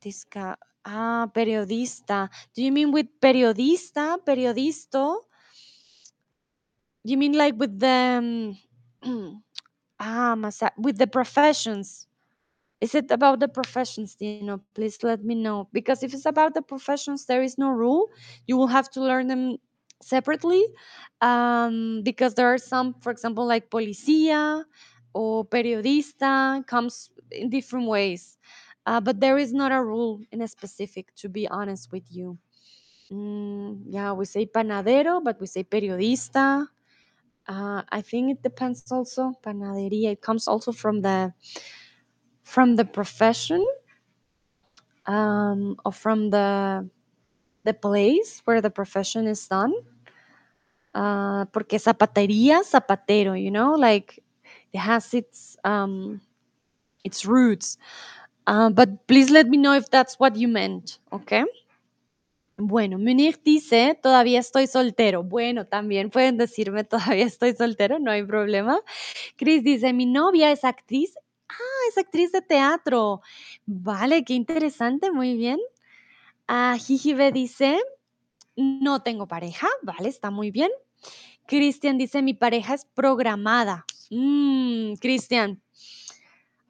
[0.00, 0.54] Disca,
[0.86, 2.30] ah, periodista.
[2.54, 5.25] Do you mean with periodista, periodisto?
[7.06, 8.56] You mean like with the
[9.02, 9.42] um,
[10.00, 10.36] ah,
[10.78, 12.08] with the professions?
[12.80, 14.50] Is it about the professions, Dino?
[14.74, 15.68] Please let me know.
[15.72, 18.10] Because if it's about the professions, there is no rule.
[18.46, 19.56] You will have to learn them
[20.02, 20.64] separately.
[21.20, 24.64] Um, because there are some, for example, like policía
[25.14, 28.38] or periodista comes in different ways.
[28.86, 32.38] Uh, but there is not a rule in a specific, to be honest with you.
[33.10, 36.66] Mm, yeah, we say panadero, but we say periodista.
[37.48, 39.32] Uh, I think it depends also.
[39.42, 40.12] Panadería.
[40.12, 41.32] It comes also from the
[42.42, 43.64] from the profession
[45.06, 46.88] um, or from the
[47.64, 49.72] the place where the profession is done.
[50.94, 54.22] Uh, porque zapatería, zapatero, you know, like
[54.72, 56.20] it has its um,
[57.04, 57.78] its roots.
[58.46, 61.44] Uh, but please let me know if that's what you meant, okay?
[62.58, 65.22] Bueno, Munir dice, todavía estoy soltero.
[65.22, 68.80] Bueno, también pueden decirme todavía estoy soltero, no hay problema.
[69.36, 71.14] Chris dice, mi novia es actriz.
[71.50, 71.54] Ah,
[71.90, 73.20] es actriz de teatro.
[73.66, 75.58] Vale, qué interesante, muy bien.
[76.48, 76.78] Ah,
[77.32, 77.78] dice,
[78.56, 79.68] no tengo pareja.
[79.82, 80.70] Vale, está muy bien.
[81.46, 83.84] Cristian dice, mi pareja es programada.
[84.10, 85.60] Mmm, Cristian.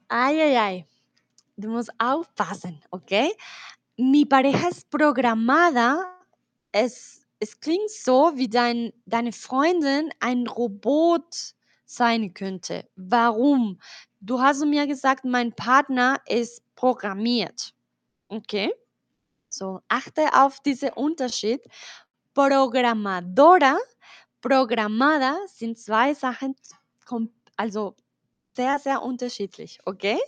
[0.09, 0.85] Ay, ay, ay.
[1.57, 3.11] Musst aufpassen, ¿ok?
[3.99, 6.05] Mi pareja es programada.
[6.71, 12.87] Es, es klingt so, wie dein, deine Freundin ein Robot sein könnte.
[12.95, 13.79] Warum?
[14.19, 17.73] Du hast mir gesagt, mein Partner ist programmiert.
[18.27, 18.71] Okay?
[19.49, 21.61] So, achte auf diesen Unterschied.
[22.35, 23.77] Programmadora,
[24.41, 26.55] programmada sind zwei Sachen,
[27.55, 27.95] also
[28.55, 29.79] sehr, sehr unterschiedlich.
[29.85, 30.19] Okay?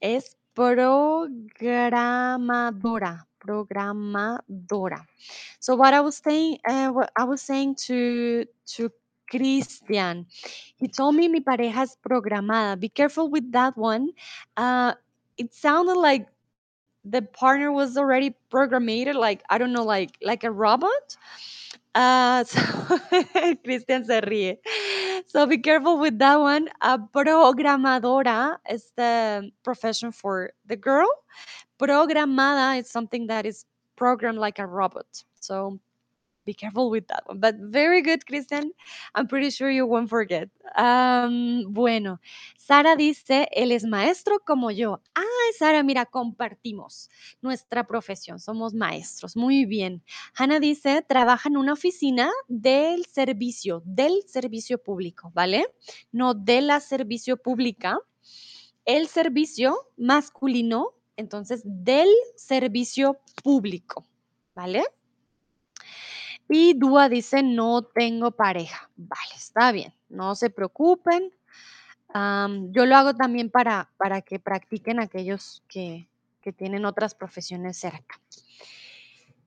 [0.00, 3.24] Es programadora.
[3.40, 5.00] Programadora.
[5.60, 8.44] So what I was saying, uh, what I was saying to
[8.76, 8.90] to
[9.30, 10.26] Christian,
[10.76, 12.78] he told me mi pareja es programada.
[12.78, 14.10] Be careful with that one.
[14.56, 14.94] Uh,
[15.38, 16.26] it sounded like
[17.04, 21.16] the partner was already programmed, like I don't know, like like a robot.
[21.94, 22.60] Uh, so
[23.64, 24.58] Christian se ríe.
[25.26, 26.68] So be careful with that one.
[26.80, 31.08] Uh, programadora is the profession for the girl.
[31.80, 33.64] Programada is something that is
[33.96, 35.06] programmed like a robot.
[35.40, 35.80] So
[36.50, 37.38] be careful with that one.
[37.38, 38.72] But very good, Christian.
[39.14, 40.48] I'm pretty sure you won't forget.
[40.74, 42.20] Am, bueno,
[42.56, 45.00] Sara dice, él es maestro como yo.
[45.14, 47.08] Ay, Sara, mira, compartimos
[47.40, 48.40] nuestra profesión.
[48.40, 49.36] Somos maestros.
[49.36, 50.02] Muy bien.
[50.34, 55.66] Hannah dice, trabaja en una oficina del servicio, del servicio público, ¿vale?
[56.10, 57.98] No de la servicio pública.
[58.84, 64.06] El servicio masculino, entonces, del servicio público,
[64.54, 64.82] ¿vale?
[66.52, 68.90] Y Dúa dice, no tengo pareja.
[68.96, 71.32] Vale, está bien, no se preocupen.
[72.12, 76.08] Yo lo hago también para, para que practiquen aquellos que,
[76.40, 78.20] que tienen otras profesiones cerca.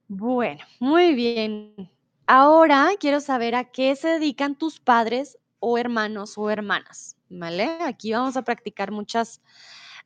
[0.08, 1.92] Bueno, muy bien.
[2.26, 7.80] Ahora quiero saber a qué se dedican tus padres o hermanos o hermanas, ¿vale?
[7.82, 9.42] Aquí vamos a practicar muchas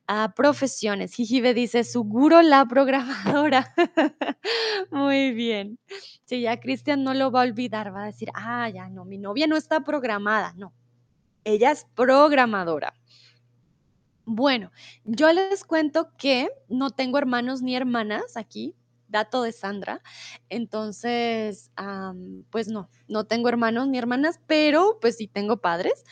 [0.08, 1.14] ah, profesiones.
[1.14, 3.72] Jijibe dice, seguro la programadora.
[4.90, 5.78] Muy bien.
[6.24, 9.18] Sí, ya Cristian no lo va a olvidar, va a decir, ah, ya no, mi
[9.18, 10.72] novia no está programada, no.
[11.44, 12.94] Ella es programadora.
[14.24, 14.72] Bueno,
[15.04, 18.74] yo les cuento que no tengo hermanos ni hermanas aquí,
[19.08, 20.02] dato de Sandra.
[20.50, 21.70] Entonces,
[22.50, 26.04] pues no, no tengo hermanos ni hermanas, pero pues sí tengo padres.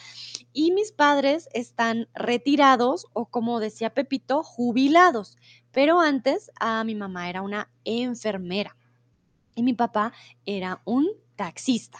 [0.58, 5.36] Y mis padres están retirados o como decía Pepito, jubilados.
[5.70, 8.74] Pero antes a mi mamá era una enfermera
[9.54, 10.14] y mi papá
[10.46, 11.98] era un taxista.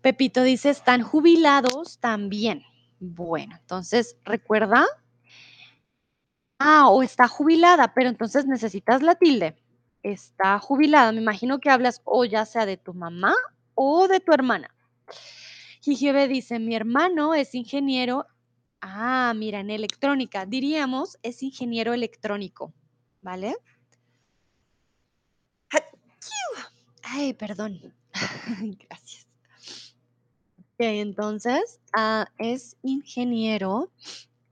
[0.00, 2.62] Pepito dice, están jubilados también.
[3.00, 4.86] Bueno, entonces, recuerda.
[6.60, 9.56] Ah, o está jubilada, pero entonces necesitas la tilde.
[10.04, 11.10] Está jubilada.
[11.10, 13.34] Me imagino que hablas o ya sea de tu mamá
[13.74, 14.72] o de tu hermana.
[15.88, 18.26] Jijibe dice, mi hermano es ingeniero.
[18.82, 20.44] Ah, mira, en electrónica.
[20.44, 22.74] Diríamos, es ingeniero electrónico.
[23.22, 23.56] ¿Vale?
[27.02, 27.80] Ay, perdón.
[28.86, 29.26] Gracias.
[30.58, 33.90] Ok, entonces ah, es ingeniero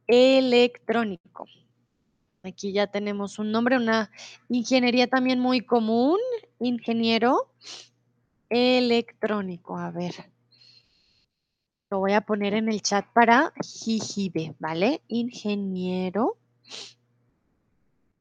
[0.07, 1.45] electrónico.
[2.45, 4.11] Aquí ya tenemos un nombre, una
[4.49, 6.19] ingeniería también muy común,
[6.61, 7.53] ingeniero
[8.49, 9.77] electrónico.
[9.77, 10.15] A ver,
[11.91, 15.03] lo voy a poner en el chat para Jijibe, ¿vale?
[15.09, 16.37] Ingeniero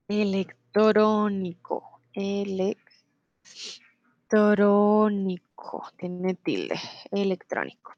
[0.07, 1.99] electrónico.
[2.13, 2.85] Electrónico.
[5.97, 6.79] Tiene tilde.
[7.11, 7.95] Electrónico.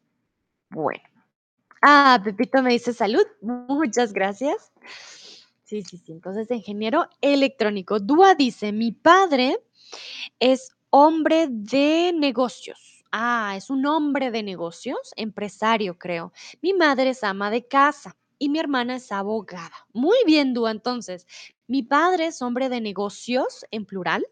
[0.69, 1.03] Bueno.
[1.81, 3.25] Ah, Pepito me dice salud.
[3.41, 4.71] Muchas gracias.
[5.65, 6.13] Sí, sí, sí.
[6.13, 7.99] Entonces, ingeniero electrónico.
[7.99, 9.59] Dúa dice, mi padre
[10.39, 12.96] es hombre de negocios.
[13.11, 16.31] Ah, es un hombre de negocios, empresario, creo.
[16.61, 19.75] Mi madre es ama de casa y mi hermana es abogada.
[19.93, 20.71] Muy bien, Dúa.
[20.71, 21.25] Entonces,
[21.67, 24.25] mi padre es hombre de negocios en plural,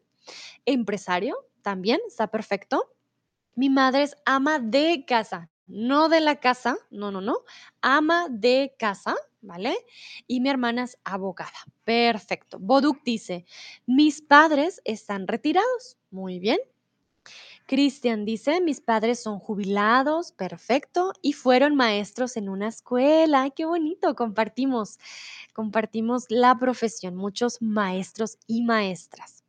[0.66, 2.92] empresario también, está perfecto.
[3.56, 7.40] Mi madre es ama de casa no de la casa, no, no, no,
[7.82, 9.76] ama de casa, ¿vale?
[10.28, 11.58] Y mi hermana es abogada.
[11.84, 12.60] Perfecto.
[12.60, 13.46] Boduk dice,
[13.88, 15.98] mis padres están retirados.
[16.12, 16.60] Muy bien.
[17.66, 23.50] Cristian dice, mis padres son jubilados, perfecto, y fueron maestros en una escuela.
[23.50, 25.00] qué bonito, compartimos,
[25.54, 29.44] compartimos la profesión, muchos maestros y maestras.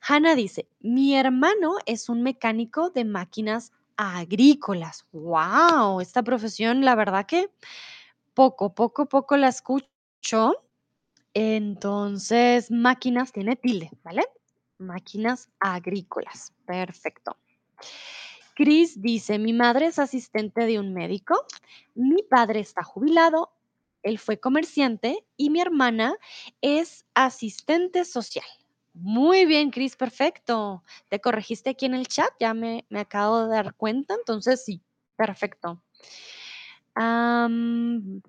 [0.00, 5.06] Hanna dice, mi hermano es un mecánico de máquinas agrícolas.
[5.12, 6.00] ¡Wow!
[6.00, 7.50] Esta profesión, la verdad que
[8.34, 9.88] poco, poco, poco la escucho.
[11.34, 14.24] Entonces, máquinas tiene tilde, ¿vale?
[14.82, 16.52] Máquinas agrícolas.
[16.66, 17.36] Perfecto.
[18.54, 21.46] Chris dice, mi madre es asistente de un médico,
[21.94, 23.50] mi padre está jubilado,
[24.02, 26.14] él fue comerciante y mi hermana
[26.60, 28.44] es asistente social.
[28.94, 30.82] Muy bien, Cris, perfecto.
[31.08, 34.82] Te corregiste aquí en el chat, ya me, acabo de dar cuenta, entonces sí,
[35.16, 35.82] perfecto.
[36.94, 38.20] Um,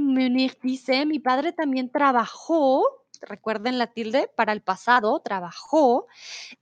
[0.00, 2.84] Munich dice, mi padre también trabajó,
[3.22, 6.06] recuerden la tilde, para el pasado, trabajó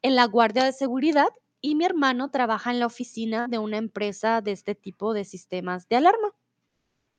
[0.02, 1.28] en la Guardia de Seguridad
[1.60, 5.89] y mi hermano trabaja en la oficina de una empresa de este tipo de sistemas
[5.89, 6.35] de alarma.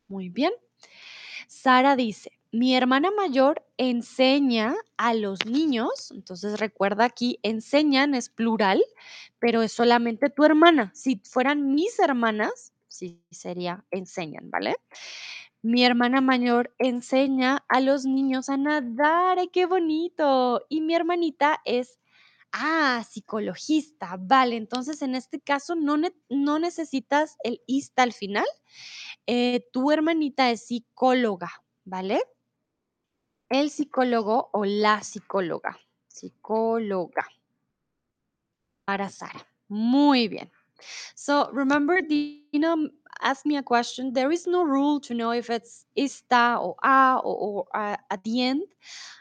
[0.07, 0.51] Muy bien.
[1.47, 8.83] Sara dice, mi hermana mayor enseña a los niños, entonces recuerda aquí, enseñan es plural,
[9.39, 10.91] pero es solamente tu hermana.
[10.95, 14.75] Si fueran mis hermanas, sí sería enseñan, ¿vale?
[15.61, 20.65] Mi hermana mayor enseña a los niños a nadar, ¡ay, qué bonito!
[20.69, 21.99] Y mi hermanita es,
[22.51, 25.97] ah, psicologista, vale, entonces en este caso no,
[26.29, 28.45] no necesitas el ista al final,
[29.27, 31.49] eh, tu hermanita es psicóloga,
[31.83, 32.21] ¿vale?
[33.49, 35.77] el psicólogo o la psicóloga.
[36.07, 37.27] Psicóloga.
[38.85, 39.47] Para Sara.
[39.67, 40.51] Muy bien.
[41.15, 42.75] So remember, Dina
[43.21, 44.13] ask me a question.
[44.13, 48.23] There is no rule to know if it's ista or a or, or uh, at
[48.23, 48.63] the end.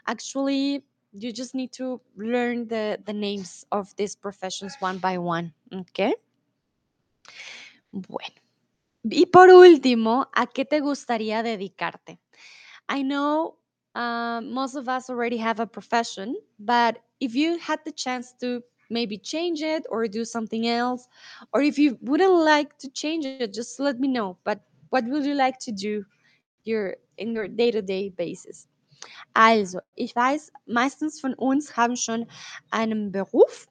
[0.07, 0.83] Actually,
[1.13, 5.53] you just need to learn the, the names of these professions one by one.
[5.73, 6.13] Okay.
[7.91, 8.35] Bueno.
[9.03, 12.19] Y por último, ¿a qué te gustaría dedicarte?
[12.89, 13.57] I know
[13.95, 18.61] uh, most of us already have a profession, but if you had the chance to
[18.89, 21.07] maybe change it or do something else,
[21.53, 24.37] or if you wouldn't like to change it, just let me know.
[24.43, 26.05] But what would you like to do
[26.63, 28.67] your, in your day-to-day basis?
[29.35, 32.27] Also, ich weiß, meistens von uns haben schon
[32.71, 33.67] einen Beruf,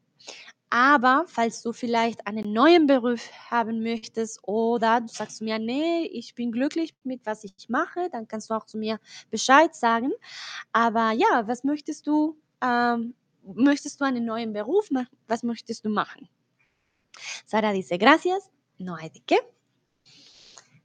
[0.71, 6.07] Aber falls du vielleicht einen neuen Beruf haben möchtest oder du sagst zu mir: „Ne,
[6.09, 9.01] ich bin glücklich mit was ich mache“, dann kannst du auch zu mir
[9.31, 10.13] Bescheid sagen.
[10.73, 13.15] Aber ja, was möchtest du ähm,
[13.55, 15.17] möchtest du einen neuen Beruf machen?
[15.29, 16.29] Was möchtest machen?
[17.47, 19.39] Sara dice: "Gracias, no hay de qué".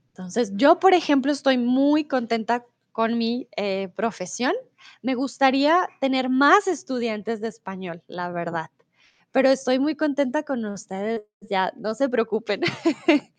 [0.10, 4.53] Entonces, yo, por ejemplo, estoy muy contenta con mi, eh, profesión.
[5.02, 8.69] Me gustaría tener más estudiantes de español, la verdad,
[9.34, 12.62] pero estoy muy contenta con ustedes, ya, no se preocupen.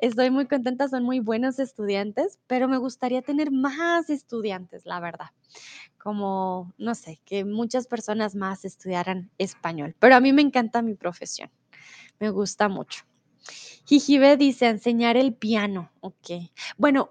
[0.00, 5.28] Estoy muy contenta, son muy buenos estudiantes, pero me gustaría tener más estudiantes, la verdad,
[5.98, 10.94] como, no sé, que muchas personas más estudiaran español, pero a mí me encanta mi
[10.94, 11.50] profesión,
[12.20, 13.04] me gusta mucho.
[13.86, 16.52] Jijibe dice: "Enseñar el piano", okey.
[16.78, 17.10] Bueno,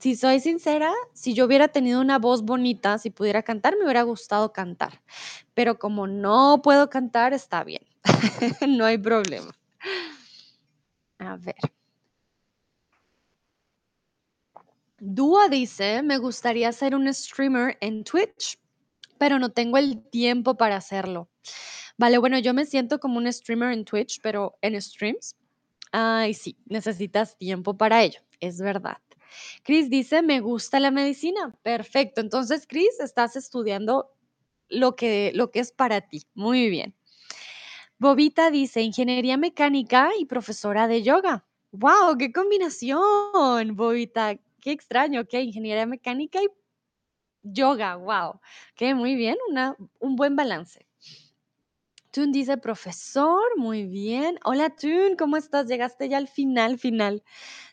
[0.00, 4.02] si soy sincera, si yo hubiera tenido una voz bonita, si pudiera cantar, me hubiera
[4.02, 5.00] gustado cantar,
[5.54, 7.82] pero como no puedo cantar, está bien,
[8.68, 9.52] no hay problema.
[11.20, 11.56] A ver.
[15.00, 18.58] Dúa dice: "Me gustaría ser un streamer en Twitch,
[19.18, 21.28] pero no tengo el tiempo para hacerlo".
[21.98, 25.36] Vale, bueno, yo me siento como un streamer en Twitch, pero en streams.
[25.92, 28.98] Ay, sí, necesitas tiempo para ello, es verdad.
[29.64, 31.54] Chris dice: "Me gusta la medicina".
[31.62, 34.10] Perfecto, entonces, Chris, estás estudiando
[34.68, 36.24] lo que lo que es para ti.
[36.34, 36.94] Muy bien.
[38.00, 41.46] Bobita dice: "Ingeniería mecánica y profesora de yoga".
[41.72, 46.48] Guau, qué combinación, Bobita, qué extraño, okey, ingeniería mecánica y
[47.42, 48.40] yoga, guau,
[48.74, 50.86] okey, muy bien, una un buen balance.
[52.12, 54.38] Tune dice: "Profesor", muy bien.
[54.44, 55.66] Hola, Tune, ¿cómo estás?
[55.66, 57.22] Llegaste ya al final, final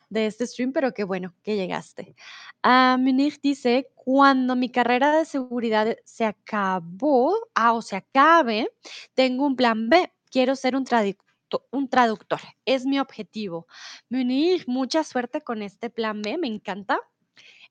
[0.10, 2.16] de este stream, pero qué bueno que llegaste.
[2.64, 8.70] Ah, Munir dice: "Cuando mi carrera de seguridad se acabó, ah, o se acabe,
[9.14, 11.26] tengo un plan B, quiero ser un tradicto
[11.72, 13.68] un traductor, es mi objetivo".
[14.10, 17.00] Munir, mucha suerte con este plan B, me encanta,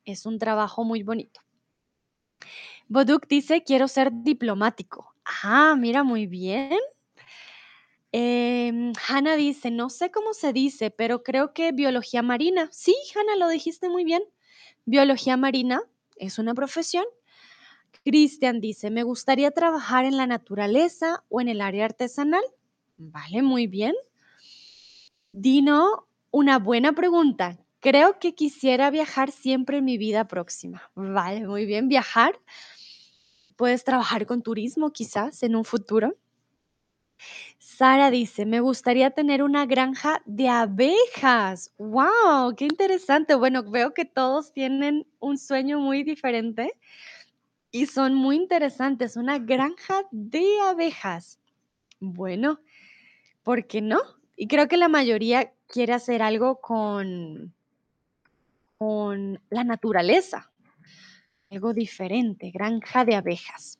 [0.06, 1.40] es un trabajo muy bonito.
[2.90, 5.14] Boduk dice: "Quiero ser diplomático".
[5.42, 6.78] Ah, mira, muy bien.
[8.20, 12.68] Em, Hannah dice: "No sé cómo se dice, pero creo que biología marina".
[12.72, 14.22] Sí, Hannah, lo dijiste muy bien.
[14.86, 15.82] Biología marina
[16.16, 17.04] es una profesión.
[18.04, 22.42] Cristian dice: "Me gustaría trabajar en la naturaleza o en el área artesanal".
[22.96, 23.94] Vale, muy bien.
[25.32, 27.56] Dino, una buena pregunta.
[27.80, 30.90] Creo que quisiera viajar siempre en mi vida próxima.
[30.96, 32.40] Vale, muy bien, viajar.
[33.56, 36.16] Puedes trabajar con turismo, quizás, en un futuro.
[37.78, 41.72] Sara dice: "Me gustaría tener una granja de abejas".
[41.78, 43.36] Guau, qué interesante.
[43.36, 46.72] Bueno, veo que todos tienen un sueño muy diferente
[47.70, 49.16] y son muy interesantes.
[49.16, 51.38] Una granja de abejas.
[52.00, 52.60] Bueno,
[53.44, 54.00] ¿por qué no?
[54.36, 57.54] Y creo que la mayoría quiere hacer algo con
[58.78, 60.52] con la naturaleza.
[61.50, 63.78] Algo diferente, granja de abejas.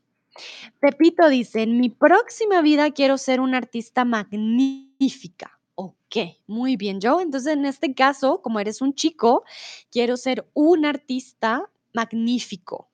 [0.80, 5.58] Pepito dice: "En mi próxima vida quiero ser una artista magnífica".
[5.74, 7.00] Okey, muy bien.
[7.00, 9.44] Yo, entonces, en este caso, como eres un chico,
[9.90, 12.88] quiero ser un artista magnífico.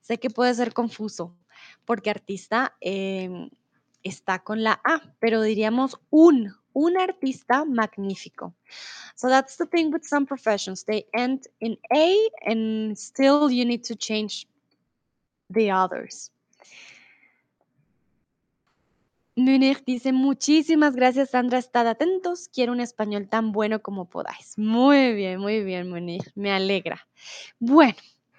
[0.00, 1.36] Sé que puede ser confuso,
[1.84, 3.50] porque artista, em,
[4.02, 8.54] está con la A, pero diríamos un, un artista magnífico.
[9.16, 12.14] So that's the thing with some professions, they end in A
[12.46, 14.46] and still you need to change
[15.50, 16.30] the others.
[19.38, 24.58] Munir dice: "Muchísimas gracias, Sandra, estad atentos, quiero un español tan bueno como podáis".
[24.58, 27.06] Muy bien, muy bien, Munir, me alegra.
[27.60, 27.94] Bueno,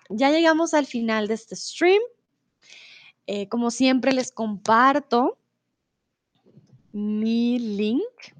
[0.10, 2.02] ya llegamos al final de este stream.
[3.28, 5.38] Eh, como siempre, les comparto
[6.94, 8.34] mi link.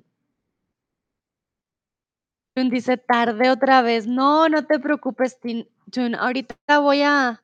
[2.56, 4.08] Tune dice: "Tardé otra vez".
[4.08, 7.44] No, no te preocupes, Tune, ahorita voy a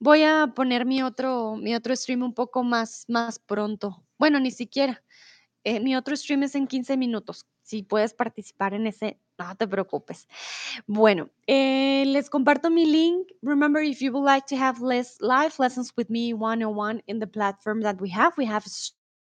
[0.00, 4.03] voy a poner mi otro mi otro stream un poco más más pronto.
[4.18, 5.02] Bueno, ni siquiera,
[5.64, 7.46] eh, mi otro stream es en 15 minutos.
[7.62, 10.28] Si puedes participar en ese, no te preocupes.
[10.86, 13.28] Bueno, eh, les comparto mi link.
[13.42, 17.26] Remember, if you would like to have less live lessons with me one-on-one in the
[17.26, 18.64] platform that we have, we have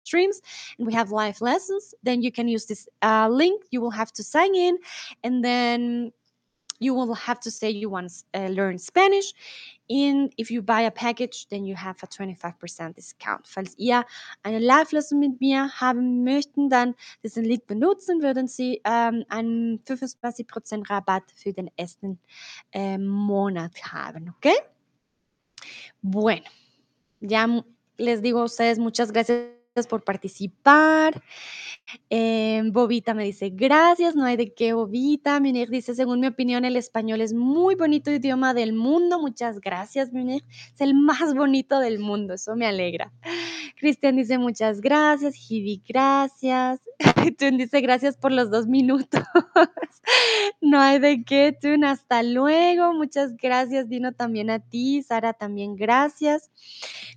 [0.03, 0.41] streams
[0.77, 3.63] and we have live lessons, then you can use this, uh, link.
[3.71, 4.77] You will have to sign in,
[5.23, 6.11] and then
[6.83, 9.33] you will have to say you want to uh, learn Spanish.
[9.89, 13.47] And if you buy a package, then you have a 25% Discount.
[13.47, 14.05] Falls ihr
[14.43, 20.89] eine Live-Lesson mit mir haben möchten, dann diesen Link benutzen, würden Sie, ähm, einen 25%
[20.89, 22.19] Rabatt für den ersten,
[22.71, 24.55] äh, Monat haben, ¿okey?
[26.01, 26.43] Bueno,
[27.21, 27.63] ya,
[27.97, 31.23] les digo a ustedes muchas gracias por participar.
[32.09, 35.39] Em, Bobita me dice: "Gracias, no hay de qué, Bobita".
[35.39, 39.19] Munir dice: "Según mi opinión, el español es muy bonito idioma del mundo".
[39.19, 40.43] Muchas gracias, Munir.
[40.75, 43.11] Es el más bonito del mundo, eso me alegra.
[43.79, 45.35] Cristian dice: "Muchas gracias".
[45.51, 46.81] Hibi: "Gracias".
[47.39, 49.23] Tun dice: "Gracias por los 2 minutos".
[50.61, 51.85] No hay de qué, Tun.
[51.85, 52.93] Hasta luego.
[52.93, 55.03] Muchas gracias, Dino, también a ti.
[55.03, 56.51] Sara, también gracias.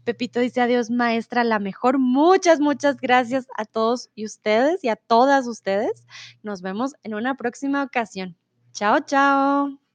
[0.07, 1.99] Pepito dice: "Adiós, maestra, la mejor".
[1.99, 6.07] Muchas, muchas gracias a todos y ustedes y a todas ustedes.
[6.43, 8.37] Nos vemos en una próxima ocasión.
[8.73, 9.86] Chao, chao.